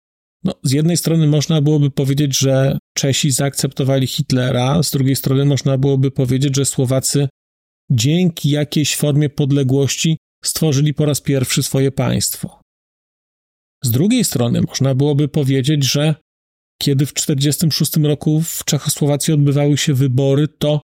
no, 0.43 0.53
z 0.63 0.71
jednej 0.71 0.97
strony 0.97 1.27
można 1.27 1.61
byłoby 1.61 1.91
powiedzieć, 1.91 2.37
że 2.37 2.77
Czesi 2.97 3.31
zaakceptowali 3.31 4.07
Hitlera, 4.07 4.83
z 4.83 4.91
drugiej 4.91 5.15
strony 5.15 5.45
można 5.45 5.77
byłoby 5.77 6.11
powiedzieć, 6.11 6.55
że 6.55 6.65
Słowacy 6.65 7.27
dzięki 7.91 8.49
jakiejś 8.49 8.95
formie 8.95 9.29
podległości 9.29 10.17
stworzyli 10.45 10.93
po 10.93 11.05
raz 11.05 11.21
pierwszy 11.21 11.63
swoje 11.63 11.91
państwo. 11.91 12.61
Z 13.83 13.91
drugiej 13.91 14.23
strony 14.23 14.61
można 14.61 14.95
byłoby 14.95 15.27
powiedzieć, 15.27 15.83
że 15.83 16.15
kiedy 16.81 17.05
w 17.05 17.13
1946 17.13 18.05
roku 18.07 18.41
w 18.41 18.65
Czechosłowacji 18.65 19.33
odbywały 19.33 19.77
się 19.77 19.93
wybory, 19.93 20.47
to 20.47 20.81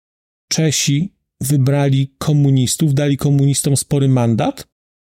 Czesi 0.52 1.14
wybrali 1.40 2.14
komunistów, 2.18 2.94
dali 2.94 3.16
komunistom 3.16 3.76
spory 3.76 4.08
mandat, 4.08 4.66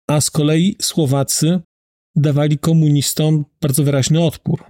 a 0.10 0.22
z 0.22 0.29
kolei 0.29 0.75
Słowacy 0.81 1.60
dawali 2.21 2.57
komunistom 2.57 3.45
bardzo 3.61 3.83
wyraźny 3.83 4.23
odpór. 4.23 4.63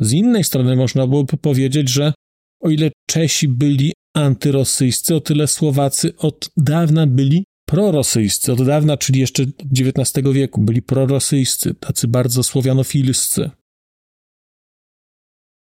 Z 0.00 0.12
innej 0.12 0.44
strony 0.44 0.76
można 0.76 1.06
byłoby 1.06 1.36
powiedzieć, 1.36 1.88
że 1.88 2.12
o 2.60 2.70
ile 2.70 2.90
Czesi 3.08 3.48
byli 3.48 3.92
antyrosyjscy, 4.16 5.14
o 5.14 5.20
tyle 5.20 5.46
Słowacy 5.46 6.16
od 6.16 6.50
dawna 6.56 7.06
byli 7.06 7.44
prorosyjscy, 7.66 8.52
od 8.52 8.66
dawna, 8.66 8.96
czyli 8.96 9.20
jeszcze 9.20 9.42
XIX 9.78 10.28
wieku, 10.32 10.60
byli 10.60 10.82
prorosyjscy, 10.82 11.74
tacy 11.74 12.08
bardzo 12.08 12.42
słowianofilscy. 12.42 13.50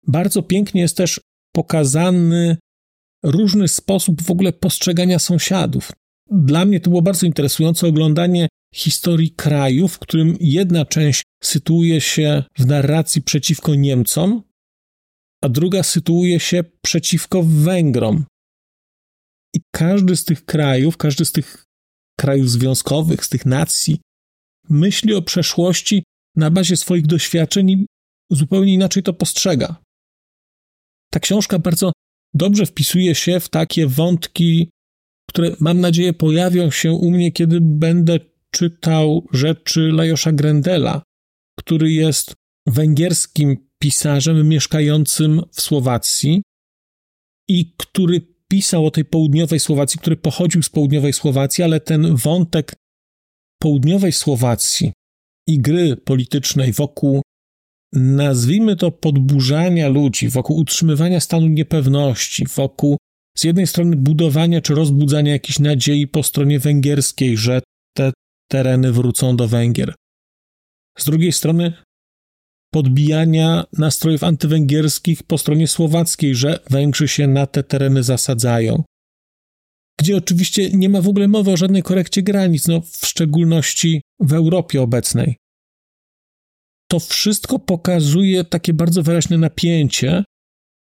Bardzo 0.06 0.42
pięknie 0.42 0.80
jest 0.80 0.96
też 0.96 1.20
pokazany 1.52 2.56
różny 3.22 3.68
sposób 3.68 4.22
w 4.22 4.30
ogóle 4.30 4.52
postrzegania 4.52 5.18
sąsiadów. 5.18 5.92
Dla 6.30 6.64
mnie 6.64 6.80
to 6.80 6.90
było 6.90 7.02
bardzo 7.02 7.26
interesujące 7.26 7.86
oglądanie 7.86 8.48
historii 8.74 9.30
kraju, 9.30 9.88
w 9.88 9.98
którym 9.98 10.36
jedna 10.40 10.84
część 10.84 11.22
sytuuje 11.44 12.00
się 12.00 12.42
w 12.58 12.66
narracji 12.66 13.22
przeciwko 13.22 13.74
Niemcom, 13.74 14.42
a 15.44 15.48
druga 15.48 15.82
sytuuje 15.82 16.40
się 16.40 16.64
przeciwko 16.84 17.42
Węgrom. 17.42 18.24
I 19.56 19.60
każdy 19.74 20.16
z 20.16 20.24
tych 20.24 20.44
krajów, 20.44 20.96
każdy 20.96 21.24
z 21.24 21.32
tych 21.32 21.64
krajów 22.18 22.50
związkowych, 22.50 23.24
z 23.24 23.28
tych 23.28 23.46
nacji, 23.46 24.00
myśli 24.68 25.14
o 25.14 25.22
przeszłości 25.22 26.04
na 26.36 26.50
bazie 26.50 26.76
swoich 26.76 27.06
doświadczeń 27.06 27.70
i 27.70 27.86
zupełnie 28.30 28.74
inaczej 28.74 29.02
to 29.02 29.12
postrzega. 29.12 29.76
Ta 31.12 31.20
książka 31.20 31.58
bardzo 31.58 31.92
dobrze 32.34 32.66
wpisuje 32.66 33.14
się 33.14 33.40
w 33.40 33.48
takie 33.48 33.86
wątki, 33.86 34.70
które 35.28 35.56
mam 35.60 35.80
nadzieję 35.80 36.12
pojawią 36.12 36.70
się 36.70 36.92
u 36.92 37.10
mnie, 37.10 37.32
kiedy 37.32 37.58
będę 37.60 38.20
czytał 38.56 39.26
rzeczy 39.32 39.80
Lajosza 39.80 40.32
Grendela, 40.32 41.02
który 41.58 41.92
jest 41.92 42.34
węgierskim 42.66 43.56
pisarzem 43.82 44.48
mieszkającym 44.48 45.42
w 45.52 45.60
Słowacji 45.60 46.42
i 47.48 47.74
który 47.76 48.20
pisał 48.48 48.86
o 48.86 48.90
tej 48.90 49.04
południowej 49.04 49.60
Słowacji, 49.60 50.00
który 50.00 50.16
pochodził 50.16 50.62
z 50.62 50.68
południowej 50.68 51.12
Słowacji, 51.12 51.64
ale 51.64 51.80
ten 51.80 52.16
wątek 52.16 52.74
południowej 53.62 54.12
Słowacji 54.12 54.92
i 55.48 55.58
gry 55.58 55.96
politycznej 55.96 56.72
wokół, 56.72 57.22
nazwijmy 57.92 58.76
to, 58.76 58.90
podburzania 58.90 59.88
ludzi, 59.88 60.28
wokół 60.28 60.56
utrzymywania 60.56 61.20
stanu 61.20 61.46
niepewności, 61.46 62.46
wokół 62.56 62.96
z 63.38 63.44
jednej 63.44 63.66
strony 63.66 63.96
budowania 63.96 64.60
czy 64.60 64.74
rozbudzania 64.74 65.32
jakiejś 65.32 65.58
nadziei 65.58 66.06
po 66.06 66.22
stronie 66.22 66.58
węgierskiej, 66.58 67.36
że 67.36 67.62
te 67.96 68.12
tereny 68.48 68.92
wrócą 68.92 69.36
do 69.36 69.48
Węgier. 69.48 69.94
Z 70.98 71.04
drugiej 71.04 71.32
strony 71.32 71.72
podbijania 72.70 73.64
nastrojów 73.72 74.24
antywęgierskich 74.24 75.22
po 75.22 75.38
stronie 75.38 75.68
słowackiej, 75.68 76.34
że 76.34 76.58
Węgrzy 76.70 77.08
się 77.08 77.26
na 77.26 77.46
te 77.46 77.62
tereny 77.62 78.02
zasadzają. 78.02 78.82
Gdzie 80.00 80.16
oczywiście 80.16 80.70
nie 80.70 80.88
ma 80.88 81.00
w 81.00 81.08
ogóle 81.08 81.28
mowy 81.28 81.50
o 81.50 81.56
żadnej 81.56 81.82
korekcie 81.82 82.22
granic, 82.22 82.68
no 82.68 82.80
w 82.80 83.06
szczególności 83.06 84.02
w 84.20 84.32
Europie 84.32 84.82
obecnej. 84.82 85.36
To 86.90 87.00
wszystko 87.00 87.58
pokazuje 87.58 88.44
takie 88.44 88.74
bardzo 88.74 89.02
wyraźne 89.02 89.38
napięcie. 89.38 90.24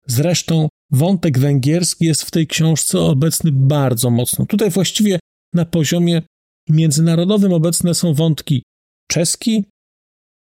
Zresztą 0.07 0.69
wątek 0.91 1.39
węgierski 1.39 2.05
jest 2.05 2.23
w 2.23 2.31
tej 2.31 2.47
książce 2.47 3.01
obecny 3.01 3.51
bardzo 3.53 4.11
mocno. 4.11 4.47
Tutaj 4.47 4.71
właściwie 4.71 5.19
na 5.55 5.65
poziomie 5.65 6.23
międzynarodowym 6.69 7.53
obecne 7.53 7.95
są 7.95 8.15
wątki 8.15 8.63
czeski 9.11 9.65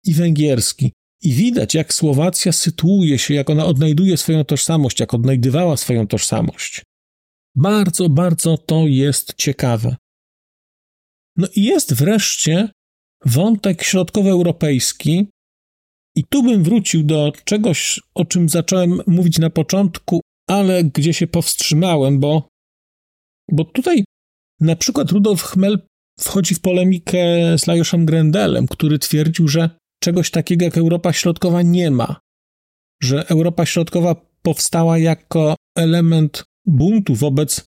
i 0.04 0.14
węgierski. 0.14 0.92
I 1.22 1.32
widać, 1.32 1.74
jak 1.74 1.94
Słowacja 1.94 2.52
sytuuje 2.52 3.18
się, 3.18 3.34
jak 3.34 3.50
ona 3.50 3.66
odnajduje 3.66 4.16
swoją 4.16 4.44
tożsamość, 4.44 5.00
jak 5.00 5.14
odnajdywała 5.14 5.76
swoją 5.76 6.06
tożsamość. 6.06 6.82
Bardzo, 7.56 8.08
bardzo 8.08 8.58
to 8.58 8.86
jest 8.86 9.34
ciekawe. 9.34 9.96
No 11.36 11.48
i 11.56 11.64
jest 11.64 11.94
wreszcie 11.94 12.68
wątek 13.24 13.82
środkowoeuropejski, 13.82 15.26
i 16.16 16.24
tu 16.24 16.42
bym 16.42 16.64
wrócił 16.64 17.02
do 17.02 17.32
czegoś, 17.44 18.00
o 18.14 18.24
czym 18.24 18.48
zacząłem 18.48 19.00
mówić 19.06 19.38
na 19.38 19.50
początku, 19.50 20.20
ale 20.48 20.84
gdzie 20.84 21.14
się 21.14 21.26
powstrzymałem, 21.26 22.20
bo 22.20 22.48
Bo 23.52 23.64
tutaj 23.64 24.04
na 24.60 24.76
przykład 24.76 25.10
Rudolf 25.10 25.42
Chmel 25.42 25.86
wchodzi 26.24 26.54
w 26.54 26.60
polemikę 26.60 27.18
z 27.58 27.66
Lajoszem 27.66 28.06
Grendelem, 28.06 28.66
który 28.68 28.98
twierdził, 28.98 29.48
że 29.48 29.70
czegoś 30.02 30.30
takiego 30.30 30.64
jak 30.64 30.78
Europa 30.78 31.12
Środkowa 31.12 31.62
nie 31.62 31.90
ma, 31.90 32.20
że 33.02 33.28
Europa 33.28 33.66
Środkowa 33.66 34.16
powstała 34.42 34.98
jako 34.98 35.56
element 35.76 36.44
buntu 36.66 37.14
wobec 37.14 37.64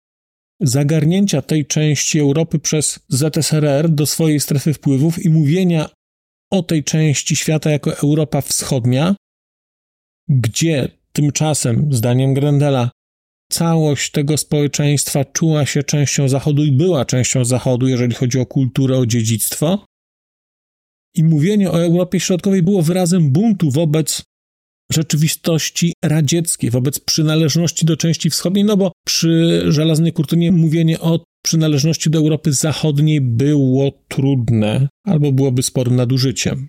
zagarnięcia 0.62 1.42
tej 1.42 1.66
części 1.66 2.20
Europy 2.20 2.60
przez 2.60 3.00
ZSRR 3.10 3.90
do 3.90 4.06
swojej 4.06 4.40
strefy 4.40 4.74
wpływów 4.74 5.26
i 5.26 5.30
mówienia 5.30 5.90
o 6.52 6.64
tej 6.64 6.84
części 6.84 7.36
świata 7.36 7.72
jako 7.72 7.98
Europa 7.98 8.42
Wschodnia, 8.42 9.16
gdzie 10.30 10.88
tymczasem, 11.14 11.94
zdaniem 11.94 12.34
Grendela, 12.34 12.92
całość 13.52 14.12
tego 14.12 14.38
społeczeństwa 14.38 15.26
czuła 15.26 15.66
się 15.66 15.84
częścią 15.84 16.30
Zachodu 16.30 16.64
i 16.64 16.72
była 16.72 17.06
częścią 17.06 17.46
Zachodu, 17.46 17.88
jeżeli 17.88 18.16
chodzi 18.16 18.40
o 18.40 18.46
kulturę, 18.46 18.98
o 18.98 19.06
dziedzictwo. 19.06 19.86
I 21.16 21.24
mówienie 21.24 21.72
o 21.72 21.84
Europie 21.84 22.20
Środkowej 22.20 22.64
było 22.64 22.82
wyrazem 22.82 23.32
buntu 23.32 23.72
wobec 23.72 24.24
rzeczywistości 24.92 25.94
radzieckiej, 26.04 26.70
wobec 26.70 27.00
przynależności 27.00 27.86
do 27.86 27.98
części 27.98 28.30
wschodniej, 28.30 28.66
no 28.66 28.78
bo 28.78 28.92
przy 29.08 29.64
żelaznej 29.68 30.14
kurtynie 30.14 30.52
mówienie 30.52 31.00
o 31.00 31.24
przynależności 31.46 32.10
do 32.10 32.20
Europy 32.20 32.54
Zachodniej 32.54 33.22
było 33.22 33.92
trudne 34.08 34.88
albo 35.08 35.32
byłoby 35.32 35.64
sporym 35.64 35.96
nadużyciem. 35.96 36.68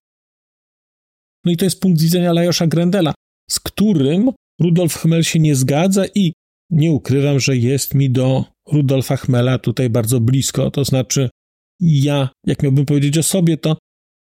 No 1.44 1.52
i 1.52 1.56
to 1.56 1.64
jest 1.64 1.80
punkt 1.80 2.00
widzenia 2.00 2.32
Lajosza 2.32 2.66
Grendela, 2.66 3.14
z 3.50 3.60
którym 3.60 4.30
Rudolf 4.60 4.94
Chmel 4.94 5.22
się 5.22 5.38
nie 5.38 5.56
zgadza 5.56 6.04
i 6.14 6.32
nie 6.72 6.92
ukrywam, 6.92 7.40
że 7.40 7.56
jest 7.56 7.94
mi 7.94 8.10
do 8.10 8.44
Rudolfa 8.72 9.16
Chmela 9.16 9.58
tutaj 9.58 9.90
bardzo 9.90 10.20
blisko. 10.20 10.70
To 10.70 10.84
znaczy, 10.84 11.30
ja, 11.80 12.28
jak 12.46 12.62
miałbym 12.62 12.86
powiedzieć 12.86 13.18
o 13.18 13.22
sobie, 13.22 13.56
to 13.56 13.76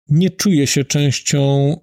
nie 0.09 0.31
czuję 0.31 0.67
się 0.67 0.85
częścią 0.85 1.77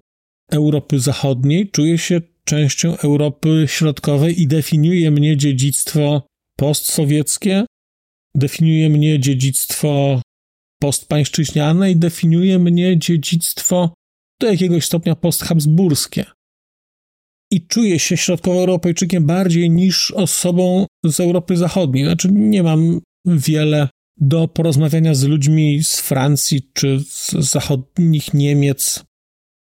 Europy 0.50 1.00
Zachodniej, 1.00 1.70
czuję 1.70 1.98
się 1.98 2.20
częścią 2.44 2.96
Europy 2.96 3.64
Środkowej 3.68 4.42
i 4.42 4.46
definiuje 4.46 5.10
mnie 5.10 5.36
dziedzictwo 5.36 6.22
postsowieckie, 6.56 7.64
definiuje 8.34 8.88
mnie 8.88 9.20
dziedzictwo 9.20 10.22
postpańszczyźniane 10.80 11.90
i 11.90 11.96
definiuje 11.96 12.58
mnie 12.58 12.98
dziedzictwo 12.98 13.94
do 14.40 14.50
jakiegoś 14.50 14.84
stopnia 14.84 15.14
posthabsburskie. 15.16 16.24
I 17.50 17.66
czuję 17.66 17.98
się 17.98 18.16
środkowoeuropejczykiem 18.16 19.26
bardziej 19.26 19.70
niż 19.70 20.10
osobą 20.10 20.86
z 21.04 21.20
Europy 21.20 21.56
Zachodniej. 21.56 22.04
Znaczy, 22.04 22.28
nie 22.32 22.62
mam 22.62 23.00
wiele 23.24 23.88
do 24.16 24.48
porozmawiania 24.48 25.14
z 25.14 25.22
ludźmi 25.22 25.84
z 25.84 26.00
Francji 26.00 26.70
czy 26.72 27.00
z 27.00 27.32
zachodnich 27.32 28.34
Niemiec. 28.34 29.04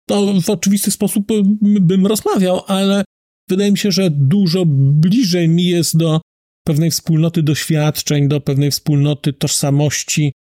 To 0.09 0.41
w 0.41 0.49
oczywisty 0.49 0.91
sposób 0.91 1.27
bym 1.61 2.07
rozmawiał, 2.07 2.61
ale 2.67 3.03
wydaje 3.49 3.71
mi 3.71 3.77
się, 3.77 3.91
że 3.91 4.09
dużo 4.11 4.63
bliżej 4.67 5.47
mi 5.47 5.65
jest 5.65 5.97
do 5.97 6.21
pewnej 6.67 6.91
wspólnoty 6.91 7.43
doświadczeń, 7.43 8.27
do 8.27 8.41
pewnej 8.41 8.71
wspólnoty 8.71 9.33
tożsamości 9.33 10.33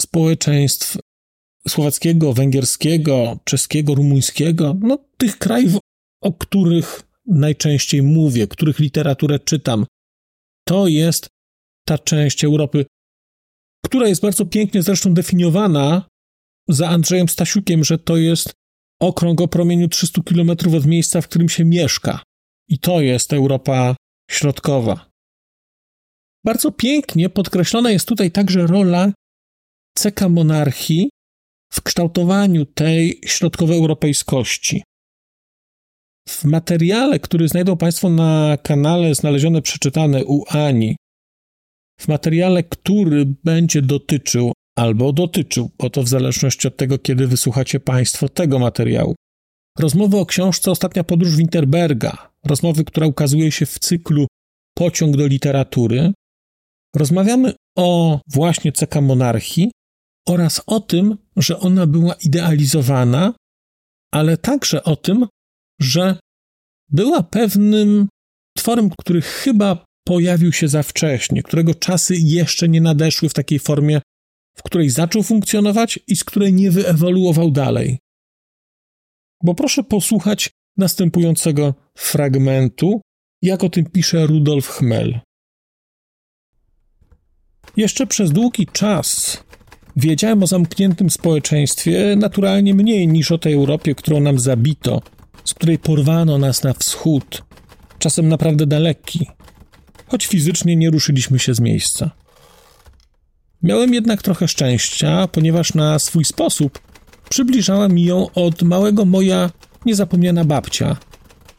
społeczeństw 0.00 0.98
słowackiego, 1.68 2.32
węgierskiego, 2.32 3.38
czeskiego, 3.44 3.94
rumuńskiego, 3.94 4.76
no 4.80 4.98
tych 5.16 5.38
krajów, 5.38 5.78
o 6.22 6.32
których 6.32 7.02
najczęściej 7.26 8.02
mówię, 8.02 8.46
których 8.46 8.78
literaturę 8.78 9.38
czytam. 9.38 9.86
To 10.68 10.86
jest 10.86 11.28
ta 11.86 11.98
część 11.98 12.44
Europy, 12.44 12.86
która 13.84 14.08
jest 14.08 14.22
bardzo 14.22 14.46
pięknie 14.46 14.82
zresztą 14.82 15.14
definiowana 15.14 16.08
za 16.68 16.88
Andrzejem 16.88 17.28
Stasiukiem, 17.28 17.84
że 17.84 17.98
to 17.98 18.16
jest 18.16 18.52
okrąg 19.00 19.40
o 19.40 19.48
promieniu 19.48 19.88
300 19.88 20.22
km 20.22 20.50
od 20.50 20.86
miejsca, 20.86 21.20
w 21.20 21.28
którym 21.28 21.48
się 21.48 21.64
mieszka. 21.64 22.22
I 22.68 22.78
to 22.78 23.00
jest 23.00 23.32
Europa 23.32 23.96
Środkowa. 24.30 25.10
Bardzo 26.44 26.72
pięknie 26.72 27.28
podkreślona 27.28 27.90
jest 27.90 28.08
tutaj 28.08 28.30
także 28.30 28.66
rola 28.66 29.12
ceka 29.98 30.28
monarchii 30.28 31.10
w 31.72 31.82
kształtowaniu 31.82 32.66
tej 32.66 33.20
środkowoeuropejskości. 33.26 34.82
W 36.28 36.44
materiale, 36.44 37.18
który 37.18 37.48
znajdą 37.48 37.76
Państwo 37.76 38.10
na 38.10 38.56
kanale 38.62 39.14
znalezione 39.14 39.62
przeczytane 39.62 40.24
u 40.24 40.44
Ani, 40.48 40.96
w 42.00 42.08
materiale, 42.08 42.62
który 42.62 43.26
będzie 43.44 43.82
dotyczył 43.82 44.52
albo 44.78 45.12
dotyczył, 45.12 45.70
bo 45.78 45.90
to 45.90 46.02
w 46.02 46.08
zależności 46.08 46.68
od 46.68 46.76
tego, 46.76 46.98
kiedy 46.98 47.26
wysłuchacie 47.26 47.80
Państwo 47.80 48.28
tego 48.28 48.58
materiału. 48.58 49.14
Rozmowy 49.78 50.18
o 50.18 50.26
książce 50.26 50.70
Ostatnia 50.70 51.04
podróż 51.04 51.36
Winterberga, 51.36 52.30
rozmowy, 52.46 52.84
która 52.84 53.06
ukazuje 53.06 53.52
się 53.52 53.66
w 53.66 53.78
cyklu 53.78 54.26
Pociąg 54.74 55.16
do 55.16 55.26
literatury, 55.26 56.12
Rozmawiamy 56.96 57.52
o 57.78 58.20
właśnie 58.26 58.72
ceka 58.72 59.00
monarchii 59.00 59.70
oraz 60.28 60.62
o 60.66 60.80
tym, 60.80 61.16
że 61.36 61.58
ona 61.58 61.86
była 61.86 62.14
idealizowana, 62.14 63.34
ale 64.12 64.36
także 64.36 64.82
o 64.82 64.96
tym, 64.96 65.26
że 65.82 66.16
była 66.88 67.22
pewnym 67.22 68.08
tworem, 68.56 68.90
który 68.98 69.22
chyba 69.22 69.84
pojawił 70.06 70.52
się 70.52 70.68
za 70.68 70.82
wcześnie, 70.82 71.42
którego 71.42 71.74
czasy 71.74 72.14
jeszcze 72.16 72.68
nie 72.68 72.80
nadeszły 72.80 73.28
w 73.28 73.34
takiej 73.34 73.58
formie, 73.58 74.00
w 74.56 74.62
której 74.62 74.90
zaczął 74.90 75.22
funkcjonować 75.22 75.98
i 76.06 76.16
z 76.16 76.24
której 76.24 76.52
nie 76.52 76.70
wyewoluował 76.70 77.50
dalej. 77.50 77.98
Bo 79.42 79.54
proszę 79.54 79.84
posłuchać 79.84 80.50
następującego 80.76 81.74
fragmentu, 81.96 83.00
jak 83.42 83.64
o 83.64 83.68
tym 83.68 83.86
pisze 83.86 84.26
Rudolf 84.26 84.68
Chmel. 84.68 85.20
Jeszcze 87.76 88.06
przez 88.06 88.32
długi 88.32 88.66
czas 88.66 89.42
wiedziałem 89.96 90.42
o 90.42 90.46
zamkniętym 90.46 91.10
społeczeństwie 91.10 92.16
naturalnie 92.16 92.74
mniej 92.74 93.08
niż 93.08 93.32
o 93.32 93.38
tej 93.38 93.54
Europie, 93.54 93.94
którą 93.94 94.20
nam 94.20 94.38
zabito, 94.38 95.02
z 95.44 95.54
której 95.54 95.78
porwano 95.78 96.38
nas 96.38 96.62
na 96.62 96.72
wschód, 96.72 97.42
czasem 97.98 98.28
naprawdę 98.28 98.66
daleki, 98.66 99.26
choć 100.06 100.26
fizycznie 100.26 100.76
nie 100.76 100.90
ruszyliśmy 100.90 101.38
się 101.38 101.54
z 101.54 101.60
miejsca. 101.60 102.10
Miałem 103.62 103.94
jednak 103.94 104.22
trochę 104.22 104.48
szczęścia, 104.48 105.28
ponieważ 105.28 105.74
na 105.74 105.98
swój 105.98 106.24
sposób 106.24 106.78
przybliżała 107.28 107.88
mi 107.88 108.04
ją 108.04 108.30
od 108.34 108.62
małego 108.62 109.04
moja 109.04 109.50
niezapomniana 109.86 110.44
babcia, 110.44 110.96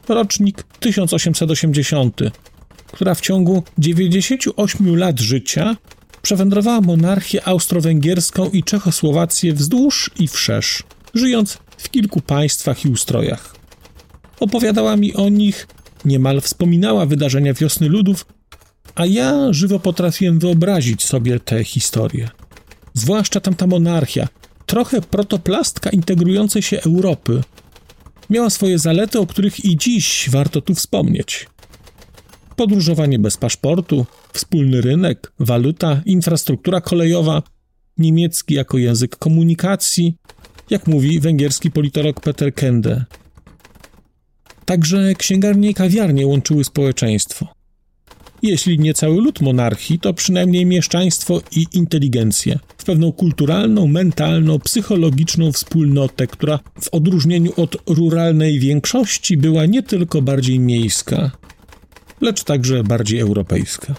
rocznik 0.08 0.62
1880, 0.80 2.20
która 2.86 3.14
w 3.14 3.20
ciągu 3.20 3.62
98 3.78 4.96
lat 4.96 5.20
życia 5.20 5.76
przewędrowała 6.22 6.80
monarchię 6.80 7.48
austro-węgierską 7.48 8.50
i 8.50 8.62
Czechosłowację 8.62 9.52
wzdłuż 9.52 10.10
i 10.18 10.28
wszerz, 10.28 10.82
żyjąc 11.14 11.58
w 11.78 11.90
kilku 11.90 12.20
państwach 12.20 12.84
i 12.84 12.88
ustrojach. 12.88 13.54
Opowiadała 14.40 14.96
mi 14.96 15.14
o 15.14 15.28
nich, 15.28 15.66
niemal 16.04 16.40
wspominała 16.40 17.06
wydarzenia 17.06 17.54
wiosny 17.54 17.88
ludów, 17.88 18.26
a 18.94 19.06
ja 19.06 19.52
żywo 19.52 19.78
potrafiłem 19.78 20.38
wyobrazić 20.38 21.04
sobie 21.04 21.40
te 21.40 21.64
historie. 21.64 22.28
Zwłaszcza 22.94 23.40
tamta 23.40 23.66
monarchia, 23.66 24.28
trochę 24.66 25.00
protoplastka 25.00 25.90
integrującej 25.90 26.62
się 26.62 26.80
Europy, 26.80 27.42
miała 28.30 28.50
swoje 28.50 28.78
zalety, 28.78 29.20
o 29.20 29.26
których 29.26 29.64
i 29.64 29.76
dziś 29.76 30.28
warto 30.30 30.60
tu 30.60 30.74
wspomnieć 30.74 31.46
podróżowanie 32.56 33.18
bez 33.18 33.36
paszportu, 33.36 34.06
wspólny 34.32 34.80
rynek, 34.80 35.32
waluta, 35.38 36.02
infrastruktura 36.06 36.80
kolejowa, 36.80 37.42
niemiecki 37.98 38.54
jako 38.54 38.78
język 38.78 39.16
komunikacji, 39.16 40.14
jak 40.70 40.86
mówi 40.86 41.20
węgierski 41.20 41.70
politolog 41.70 42.20
Peter 42.20 42.54
Kende. 42.54 43.04
Także 44.64 45.14
księgarnie 45.14 45.70
i 45.70 45.74
kawiarnie 45.74 46.26
łączyły 46.26 46.64
społeczeństwo. 46.64 47.54
Jeśli 48.42 48.78
nie 48.78 48.94
cały 48.94 49.16
lud 49.16 49.40
monarchii, 49.40 49.98
to 49.98 50.14
przynajmniej 50.14 50.66
mieszczaństwo 50.66 51.40
i 51.56 51.66
inteligencję, 51.72 52.58
w 52.78 52.84
pewną 52.84 53.12
kulturalną, 53.12 53.86
mentalną, 53.86 54.58
psychologiczną 54.58 55.52
wspólnotę, 55.52 56.26
która 56.26 56.58
w 56.80 56.88
odróżnieniu 56.88 57.52
od 57.56 57.76
ruralnej 57.86 58.58
większości 58.58 59.36
była 59.36 59.66
nie 59.66 59.82
tylko 59.82 60.22
bardziej 60.22 60.60
miejska, 60.60 61.30
lecz 62.20 62.44
także 62.44 62.84
bardziej 62.84 63.20
europejska. 63.20 63.94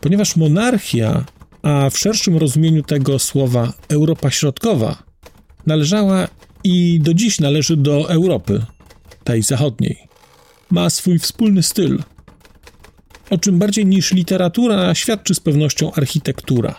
Ponieważ 0.00 0.36
monarchia, 0.36 1.24
a 1.62 1.90
w 1.90 1.98
szerszym 1.98 2.36
rozumieniu 2.36 2.82
tego 2.82 3.18
słowa 3.18 3.72
Europa 3.88 4.30
Środkowa, 4.30 5.02
należała 5.66 6.28
i 6.66 7.00
do 7.00 7.14
dziś 7.14 7.40
należy 7.40 7.76
do 7.76 8.10
Europy, 8.10 8.62
tej 9.24 9.42
zachodniej, 9.42 9.98
ma 10.70 10.90
swój 10.90 11.18
wspólny 11.18 11.62
styl. 11.62 12.02
o 13.30 13.38
czym 13.38 13.58
bardziej 13.58 13.86
niż 13.86 14.12
literatura 14.12 14.94
świadczy 14.94 15.34
z 15.34 15.40
pewnością 15.40 15.92
architektura. 15.92 16.74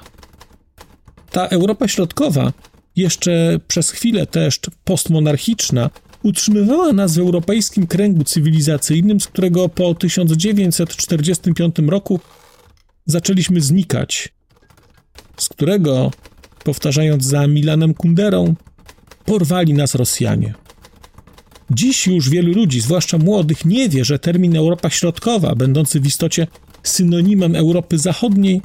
Ta 1.32 1.48
Europa 1.48 1.88
Środkowa, 1.88 2.54
jeszcze 2.96 3.60
przez 3.68 3.90
chwilę 3.90 4.28
też 4.28 4.60
postmonarchiczna, 4.84 5.90
utrzymywała 6.24 6.94
nas 6.94 7.16
w 7.16 7.20
europejskim 7.20 7.88
kręgu 7.88 8.24
cywilizacyjnym, 8.24 9.22
z 9.22 9.28
którego 9.28 9.70
po 9.70 9.96
1945 9.96 11.76
roku 11.88 12.20
zaczęliśmy 13.06 13.62
znikać, 13.62 14.34
z 15.38 15.50
którego, 15.50 16.12
powtarzając 16.64 17.26
za 17.26 17.48
Milanem 17.48 17.94
Kunderą, 17.94 18.56
porwali 19.28 19.74
nas 19.74 19.96
Rosjanie. 19.96 20.54
Dziś 21.70 22.08
już 22.08 22.30
wielu 22.30 22.54
ludzi, 22.54 22.82
zwłaszcza 22.82 23.18
młodych, 23.18 23.66
nie 23.66 23.90
wie, 23.90 24.06
że 24.06 24.20
termin 24.20 24.56
Europa 24.56 24.90
Środkowa, 24.90 25.56
będący 25.56 26.00
w 26.00 26.06
istocie 26.06 26.48
synonimem 26.84 27.56
Europy 27.56 27.98
Zachodniej, 27.98 28.62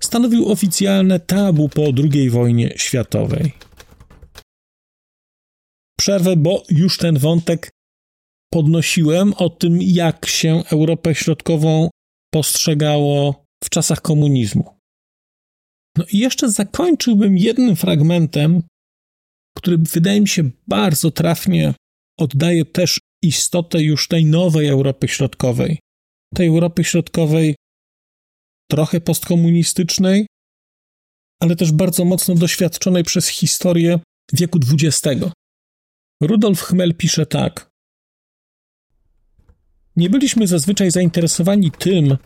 stanowił 0.00 0.52
oficjalne 0.52 1.20
tabu 1.20 1.68
po 1.68 1.82
II 1.82 2.30
wojnie 2.30 2.74
światowej. 2.76 3.52
Przerwę, 5.98 6.36
bo 6.36 6.62
już 6.70 6.98
ten 6.98 7.18
wątek 7.18 7.70
podnosiłem 8.52 9.34
o 9.34 9.50
tym, 9.50 9.78
jak 9.82 10.26
się 10.26 10.62
Europę 10.72 11.14
Środkową 11.14 11.90
postrzegało 12.34 13.44
w 13.64 13.70
czasach 13.70 14.00
komunizmu. 14.00 14.78
No 15.96 16.04
i 16.12 16.18
jeszcze 16.18 16.50
zakończyłbym 16.50 17.38
jednym 17.38 17.76
fragmentem, 17.76 18.62
który 19.58 19.78
wydaje 19.78 20.20
mi 20.20 20.28
się 20.28 20.50
bardzo 20.66 21.10
trafnie 21.10 21.74
oddaje 22.18 22.64
też 22.64 23.00
istotę 23.22 23.82
już 23.82 24.08
tej 24.08 24.24
nowej 24.24 24.68
Europy 24.68 25.08
Środkowej. 25.08 25.78
Tej 26.34 26.48
Europy 26.48 26.84
Środkowej 26.84 27.54
trochę 28.70 29.00
postkomunistycznej, 29.00 30.26
ale 31.42 31.56
też 31.56 31.72
bardzo 31.72 32.04
mocno 32.04 32.34
doświadczonej 32.34 33.04
przez 33.04 33.28
historię 33.28 34.00
wieku 34.32 34.58
XX. 34.72 35.24
Rudolf 36.22 36.60
Chmel 36.62 36.94
pisze 36.94 37.26
tak. 37.26 37.68
Nie 39.96 40.10
byliśmy 40.10 40.46
zazwyczaj 40.46 40.90
zainteresowani 40.90 41.70
tym, 41.70 42.16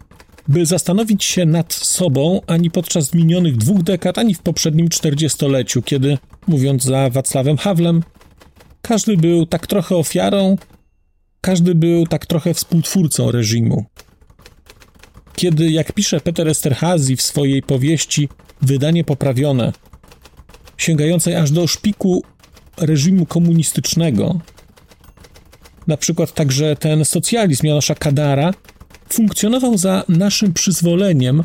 by 0.49 0.67
zastanowić 0.67 1.25
się 1.25 1.47
nad 1.47 1.73
sobą 1.73 2.41
ani 2.47 2.71
podczas 2.71 3.15
minionych 3.15 3.57
dwóch 3.57 3.83
dekad, 3.83 4.19
ani 4.19 4.35
w 4.35 4.43
poprzednim 4.43 4.89
czterdziestoleciu, 4.89 5.83
kiedy, 5.83 6.19
mówiąc 6.49 6.83
za 6.83 7.11
Wacławem 7.11 7.57
Hawlem, 7.57 8.03
każdy 8.83 9.17
był 9.17 9.47
tak 9.47 9.67
trochę 9.67 9.97
ofiarą, 9.97 10.57
każdy 11.41 11.75
był 11.75 12.07
tak 12.07 12.27
trochę 12.27 12.55
współtwórcą 12.55 13.31
reżimu. 13.31 13.85
Kiedy, 15.37 15.71
jak 15.71 15.93
pisze 15.93 16.21
Peter 16.21 16.49
Esterhazy 16.49 17.17
w 17.17 17.23
swojej 17.23 17.63
powieści 17.63 18.29
Wydanie 18.63 19.05
poprawione, 19.05 19.73
sięgającej 20.77 21.37
aż 21.37 21.51
do 21.51 21.67
szpiku 21.67 22.23
reżimu 22.77 23.27
komunistycznego, 23.27 24.41
na 25.87 25.97
przykład 25.97 26.35
także 26.35 26.77
ten 26.77 27.05
socjalizm 27.05 27.67
Janosza 27.67 27.95
Kadara, 27.95 28.55
funkcjonował 29.13 29.79
za 29.79 30.05
naszym 30.09 30.53
przyzwoleniem, 30.53 31.45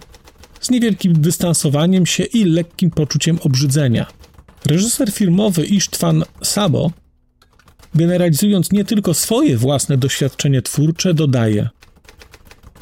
z 0.61 0.69
niewielkim 0.69 1.21
dystansowaniem 1.21 2.05
się 2.05 2.23
i 2.23 2.43
lekkim 2.43 2.91
poczuciem 2.91 3.39
obrzydzenia. 3.43 4.05
Reżyser 4.65 5.11
filmowy 5.11 5.65
Istvan 5.65 6.23
Sabo, 6.43 6.91
generalizując 7.95 8.71
nie 8.71 8.85
tylko 8.85 9.13
swoje 9.13 9.57
własne 9.57 9.97
doświadczenie 9.97 10.61
twórcze, 10.61 11.13
dodaje: 11.13 11.69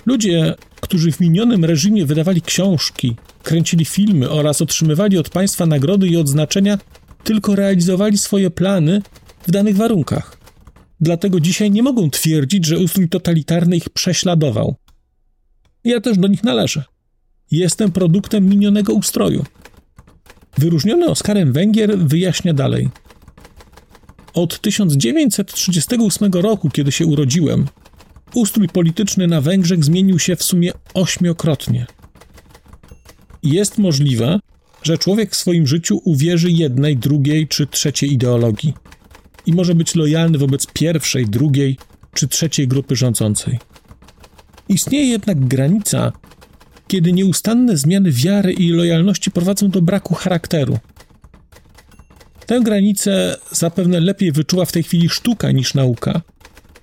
Ludzie, 0.06 0.56
którzy 0.82 1.12
w 1.12 1.19
minionym 1.19 1.65
reżimie 1.65 2.06
wydawali 2.06 2.41
książki, 2.41 3.15
kręcili 3.43 3.86
filmy 3.86 4.30
oraz 4.30 4.62
otrzymywali 4.62 5.17
od 5.17 5.30
państwa 5.30 5.65
nagrody 5.65 6.08
i 6.08 6.17
odznaczenia, 6.17 6.78
tylko 7.24 7.56
realizowali 7.56 8.17
swoje 8.17 8.50
plany 8.50 9.02
w 9.48 9.52
danych 9.52 9.76
warunkach. 9.76 10.35
Dlatego 11.06 11.39
dzisiaj 11.39 11.72
nie 11.72 11.84
mogą 11.84 12.10
twierdzić, 12.10 12.65
że 12.65 12.80
ustrój 12.80 13.10
totalitarny 13.10 13.78
ich 13.78 13.89
prześladował. 13.89 14.76
Ja 15.84 16.02
też 16.02 16.18
do 16.18 16.28
nich 16.28 16.44
należę. 16.44 16.84
Jestem 17.52 17.91
produktem 17.91 18.50
minionego 18.50 18.94
ustroju. 18.94 19.46
Wyróżniony 20.58 21.06
Oskarem 21.08 21.54
Węgier 21.54 21.98
wyjaśnia 22.00 22.54
dalej. 22.54 22.89
Od 24.34 24.62
1938 24.62 26.34
roku, 26.34 26.70
kiedy 26.70 26.91
się 26.91 27.06
urodziłem, 27.06 27.65
ustrój 28.34 28.68
polityczny 28.68 29.28
na 29.28 29.41
Węgrzech 29.41 29.86
zmienił 29.86 30.20
się 30.20 30.36
w 30.36 30.44
sumie 30.44 30.72
ośmiokrotnie. 30.94 31.86
Jest 33.44 33.78
możliwe, 33.78 34.39
że 34.84 34.98
człowiek 34.98 35.32
w 35.32 35.36
swoim 35.36 35.68
życiu 35.68 36.02
uwierzy 36.04 36.52
jednej, 36.52 36.98
drugiej 36.98 37.48
czy 37.48 37.68
trzeciej 37.68 38.13
ideologii 38.13 38.74
i 39.45 39.53
może 39.53 39.75
być 39.75 39.95
lojalny 39.95 40.38
wobec 40.38 40.67
pierwszej, 40.67 41.25
drugiej 41.25 41.77
czy 42.13 42.27
trzeciej 42.27 42.67
grupy 42.67 42.95
rządzącej. 42.95 43.60
Istnieje 44.69 45.05
jednak 45.05 45.45
granica, 45.45 46.12
kiedy 46.88 47.13
nieustanne 47.13 47.77
zmiany 47.77 48.12
wiary 48.12 48.53
i 48.53 48.69
lojalności 48.69 49.31
prowadzą 49.31 49.69
do 49.69 49.81
braku 49.81 50.15
charakteru. 50.15 50.79
Tę 52.45 52.62
granicę 52.62 53.38
zapewne 53.51 53.99
lepiej 53.99 54.31
wyczuła 54.31 54.65
w 54.65 54.71
tej 54.71 54.84
chwili 54.84 55.10
sztuka 55.10 55.51
niż 55.51 55.73
nauka. 55.73 56.21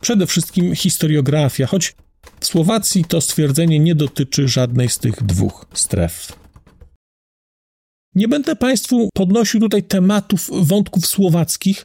Przede 0.00 0.26
wszystkim 0.26 0.74
historiografia, 0.74 1.66
choć 1.66 1.94
w 2.40 2.46
Słowacji 2.46 3.04
to 3.04 3.20
stwierdzenie 3.20 3.78
nie 3.78 3.94
dotyczy 3.94 4.48
żadnej 4.48 4.88
z 4.88 4.98
tych 4.98 5.22
dwóch 5.22 5.66
stref. 5.74 6.32
Nie 8.14 8.28
będę 8.28 8.56
Państwu 8.56 9.08
podnosił 9.14 9.60
tutaj 9.60 9.82
tematów, 9.82 10.50
wątków 10.52 11.06
słowackich, 11.06 11.82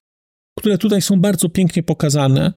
które 0.58 0.78
tutaj 0.78 1.02
są 1.02 1.22
bardzo 1.22 1.50
pięknie 1.50 1.84
pokazane. 1.84 2.54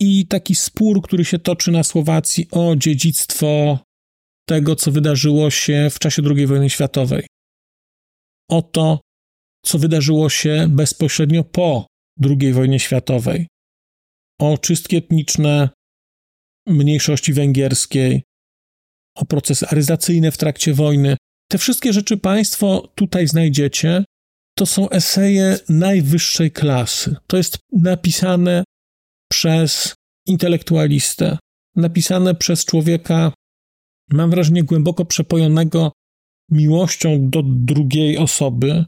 I 0.00 0.26
taki 0.26 0.54
spór, 0.54 1.02
który 1.02 1.24
się 1.24 1.38
toczy 1.38 1.70
na 1.70 1.82
Słowacji 1.82 2.48
o 2.50 2.76
dziedzictwo 2.76 3.78
tego, 4.48 4.76
co 4.76 4.92
wydarzyło 4.92 5.50
się 5.50 5.88
w 5.90 5.98
czasie 5.98 6.22
II 6.36 6.46
wojny 6.46 6.70
światowej. 6.70 7.26
O 8.50 8.62
to, 8.62 9.00
co 9.64 9.78
wydarzyło 9.78 10.30
się 10.30 10.66
bezpośrednio 10.70 11.44
po 11.44 11.86
II 12.22 12.52
wojnie 12.52 12.80
światowej. 12.80 13.46
O 14.40 14.58
czystki 14.58 14.96
etniczne 14.96 15.68
mniejszości 16.66 17.32
węgierskiej, 17.32 18.22
o 19.16 19.24
procesy 19.24 19.66
aryzacyjne 19.68 20.32
w 20.32 20.38
trakcie 20.38 20.74
wojny. 20.74 21.16
Te 21.50 21.58
wszystkie 21.58 21.92
rzeczy 21.92 22.16
Państwo 22.16 22.92
tutaj 22.94 23.26
znajdziecie. 23.28 24.04
To 24.58 24.66
są 24.66 24.90
eseje 24.90 25.58
najwyższej 25.68 26.50
klasy. 26.50 27.16
To 27.26 27.36
jest 27.36 27.58
napisane 27.72 28.64
przez 29.30 29.94
intelektualistę, 30.26 31.38
napisane 31.76 32.34
przez 32.34 32.64
człowieka, 32.64 33.32
mam 34.10 34.30
wrażenie, 34.30 34.64
głęboko 34.64 35.04
przepojonego 35.04 35.92
miłością 36.50 37.30
do 37.30 37.42
drugiej 37.44 38.18
osoby, 38.18 38.84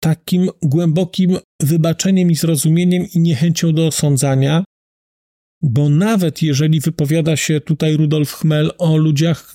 takim 0.00 0.48
głębokim 0.62 1.38
wybaczeniem 1.62 2.30
i 2.30 2.34
zrozumieniem 2.34 3.06
i 3.14 3.20
niechęcią 3.20 3.72
do 3.72 3.86
osądzania, 3.86 4.64
bo 5.62 5.88
nawet 5.88 6.42
jeżeli 6.42 6.80
wypowiada 6.80 7.36
się 7.36 7.60
tutaj 7.60 7.96
Rudolf 7.96 8.32
Chmel 8.32 8.70
o 8.78 8.96
ludziach, 8.96 9.54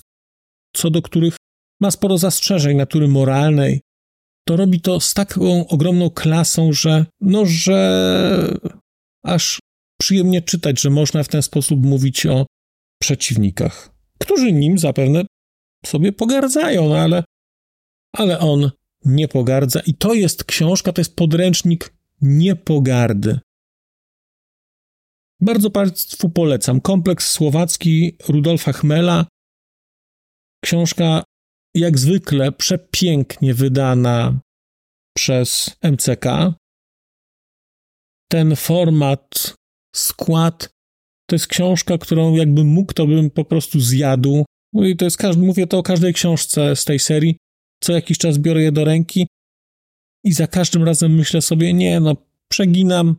co 0.76 0.90
do 0.90 1.02
których 1.02 1.36
ma 1.80 1.90
sporo 1.90 2.18
zastrzeżeń 2.18 2.76
natury 2.76 3.08
moralnej, 3.08 3.80
to 4.48 4.56
robi 4.56 4.80
to 4.80 5.00
z 5.00 5.14
taką 5.14 5.68
ogromną 5.68 6.10
klasą, 6.10 6.72
że 6.72 7.06
no, 7.20 7.46
że 7.46 7.78
aż 9.24 9.58
przyjemnie 10.00 10.42
czytać, 10.42 10.80
że 10.80 10.90
można 10.90 11.22
w 11.22 11.28
ten 11.28 11.42
sposób 11.42 11.86
mówić 11.86 12.26
o 12.26 12.46
przeciwnikach, 13.02 13.90
którzy 14.18 14.52
nim 14.52 14.78
zapewne 14.78 15.24
sobie 15.86 16.12
pogardzają, 16.12 16.88
no 16.88 16.98
ale, 16.98 17.24
ale 18.12 18.38
on 18.38 18.70
nie 19.04 19.28
pogardza 19.28 19.80
i 19.80 19.94
to 19.94 20.14
jest 20.14 20.44
książka, 20.44 20.92
to 20.92 21.00
jest 21.00 21.16
podręcznik 21.16 21.94
niepogardy. 22.20 23.40
Bardzo 25.40 25.70
Państwu 25.70 26.30
polecam. 26.30 26.80
Kompleks 26.80 27.30
słowacki 27.30 28.16
Rudolfa 28.28 28.72
Chmela. 28.72 29.26
Książka 30.64 31.24
jak 31.78 31.98
zwykle 31.98 32.52
przepięknie 32.52 33.54
wydana 33.54 34.40
przez 35.16 35.76
MCK. 35.82 36.24
Ten 38.30 38.56
format, 38.56 39.54
skład, 39.96 40.68
to 41.28 41.34
jest 41.34 41.46
książka, 41.46 41.98
którą 41.98 42.34
jakbym 42.34 42.66
mógł, 42.66 42.92
to 42.92 43.06
bym 43.06 43.30
po 43.30 43.44
prostu 43.44 43.80
zjadł. 43.80 44.44
I 44.74 44.96
to 44.96 45.04
jest, 45.04 45.18
mówię 45.36 45.66
to 45.66 45.78
o 45.78 45.82
każdej 45.82 46.14
książce 46.14 46.76
z 46.76 46.84
tej 46.84 46.98
serii. 46.98 47.36
Co 47.82 47.92
jakiś 47.92 48.18
czas 48.18 48.38
biorę 48.38 48.62
je 48.62 48.72
do 48.72 48.84
ręki 48.84 49.26
i 50.24 50.32
za 50.32 50.46
każdym 50.46 50.84
razem 50.84 51.14
myślę 51.14 51.42
sobie, 51.42 51.74
nie, 51.74 52.00
no, 52.00 52.16
przeginam, 52.50 53.16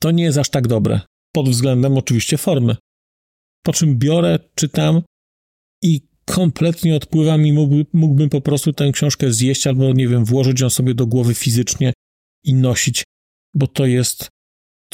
to 0.00 0.10
nie 0.10 0.24
jest 0.24 0.38
aż 0.38 0.50
tak 0.50 0.68
dobre. 0.68 1.00
Pod 1.34 1.48
względem 1.48 1.98
oczywiście 1.98 2.38
formy. 2.38 2.76
po 3.66 3.72
czym 3.72 3.98
biorę, 3.98 4.38
czytam 4.54 5.02
i 5.82 6.09
kompletnie 6.24 6.96
odpływa 6.96 7.38
mi, 7.38 7.52
mógłby, 7.52 7.86
mógłbym 7.92 8.30
po 8.30 8.40
prostu 8.40 8.72
tę 8.72 8.92
książkę 8.92 9.32
zjeść 9.32 9.66
albo, 9.66 9.92
nie 9.92 10.08
wiem, 10.08 10.24
włożyć 10.24 10.60
ją 10.60 10.70
sobie 10.70 10.94
do 10.94 11.06
głowy 11.06 11.34
fizycznie 11.34 11.92
i 12.44 12.54
nosić, 12.54 13.04
bo 13.54 13.66
to 13.66 13.86
jest 13.86 14.28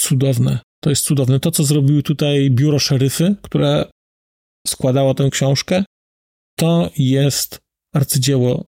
cudowne. 0.01 0.59
To 0.81 0.91
jest 0.91 1.05
cudowne. 1.05 1.41
To, 1.41 1.51
co 1.51 1.65
zrobiły 1.65 2.03
tutaj 2.03 2.51
biuro 2.51 2.79
szeryfy, 2.79 3.37
które 3.43 3.91
składało 4.67 5.15
tę 5.15 5.31
książkę, 5.31 5.85
to 6.59 6.91
jest 6.99 7.59
arcydzieło, 7.95 8.65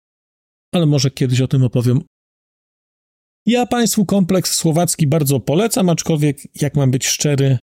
ale 0.75 0.87
może 0.87 1.11
kiedyś 1.11 1.41
o 1.41 1.49
tym 1.49 1.63
opowiem. 1.65 2.03
Ja 3.47 3.67
Państwu 3.67 4.07
kompleks 4.07 4.57
słowacki 4.57 5.07
bardzo 5.07 5.41
polecam, 5.41 5.89
aczkolwiek, 5.89 6.63
jak 6.63 6.75
mam 6.75 6.91
być 6.91 7.07
szczery, 7.07 7.59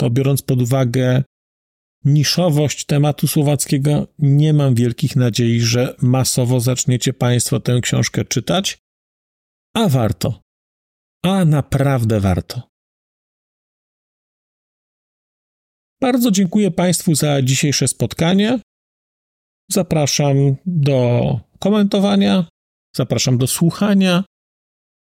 to 0.00 0.10
biorąc 0.10 0.42
pod 0.42 0.62
uwagę 0.62 1.22
niszowość 2.04 2.84
tematu 2.84 3.26
słowackiego, 3.28 4.06
nie 4.18 4.52
mam 4.54 4.74
wielkich 4.74 5.16
nadziei, 5.16 5.60
że 5.60 5.94
masowo 6.02 6.60
zaczniecie 6.60 7.12
Państwo 7.12 7.60
tę 7.60 7.80
książkę 7.82 8.24
czytać, 8.24 8.78
a 9.76 9.88
warto. 9.88 10.40
A 11.24 11.44
naprawdę 11.44 12.20
warto. 12.20 12.70
Bardzo 16.02 16.30
dziękuję 16.30 16.70
Państwu 16.70 17.14
za 17.14 17.42
dzisiejsze 17.42 17.88
spotkanie. 17.88 18.60
Zapraszam 19.70 20.56
do 20.66 21.40
komentowania, 21.58 22.48
zapraszam 22.96 23.38
do 23.38 23.46
słuchania. 23.46 24.24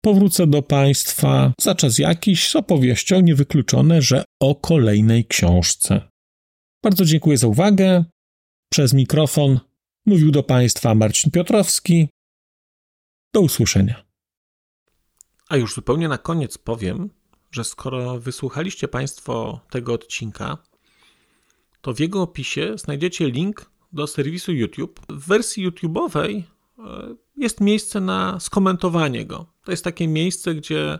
Powrócę 0.06 0.48
do 0.48 0.62
Państwa 0.62 1.54
za 1.62 1.76
czas 1.76 2.00
jakiś 2.00 2.50
z 2.50 2.56
opowieścią 2.56 3.22
niewykluczone, 3.22 4.02
że 4.02 4.24
o 4.42 4.56
kolejnej 4.56 5.26
książce. 5.26 6.10
Bardzo 6.84 7.06
dziękuję 7.06 7.38
za 7.38 7.48
uwagę. 7.48 8.06
Przez 8.70 8.94
mikrofon 8.94 9.60
mówił 10.06 10.32
do 10.32 10.44
Państwa 10.44 10.96
Marcin 10.96 11.32
Piotrowski. 11.32 12.10
Do 13.34 13.42
usłyszenia. 13.42 14.06
A 15.50 15.58
już 15.58 15.74
zupełnie 15.74 16.08
na 16.08 16.18
koniec 16.18 16.58
powiem, 16.58 17.10
że 17.52 17.64
skoro 17.64 18.20
wysłuchaliście 18.20 18.88
Państwo 18.88 19.60
tego 19.70 19.94
odcinka, 19.94 20.58
to 21.82 21.94
w 21.94 22.00
jego 22.00 22.22
opisie 22.22 22.78
znajdziecie 22.78 23.30
link 23.30 23.72
do 23.92 24.08
serwisu 24.08 24.52
YouTube. 24.52 25.00
W 25.10 25.28
wersji 25.28 25.70
YouTube'owej 25.70 26.44
e, 26.80 27.16
jest 27.38 27.62
miejsce 27.62 28.00
na 28.00 28.40
skomentowanie 28.40 29.26
go. 29.26 29.46
To 29.64 29.72
jest 29.72 29.84
takie 29.84 30.08
miejsce, 30.08 30.56
gdzie 30.56 31.00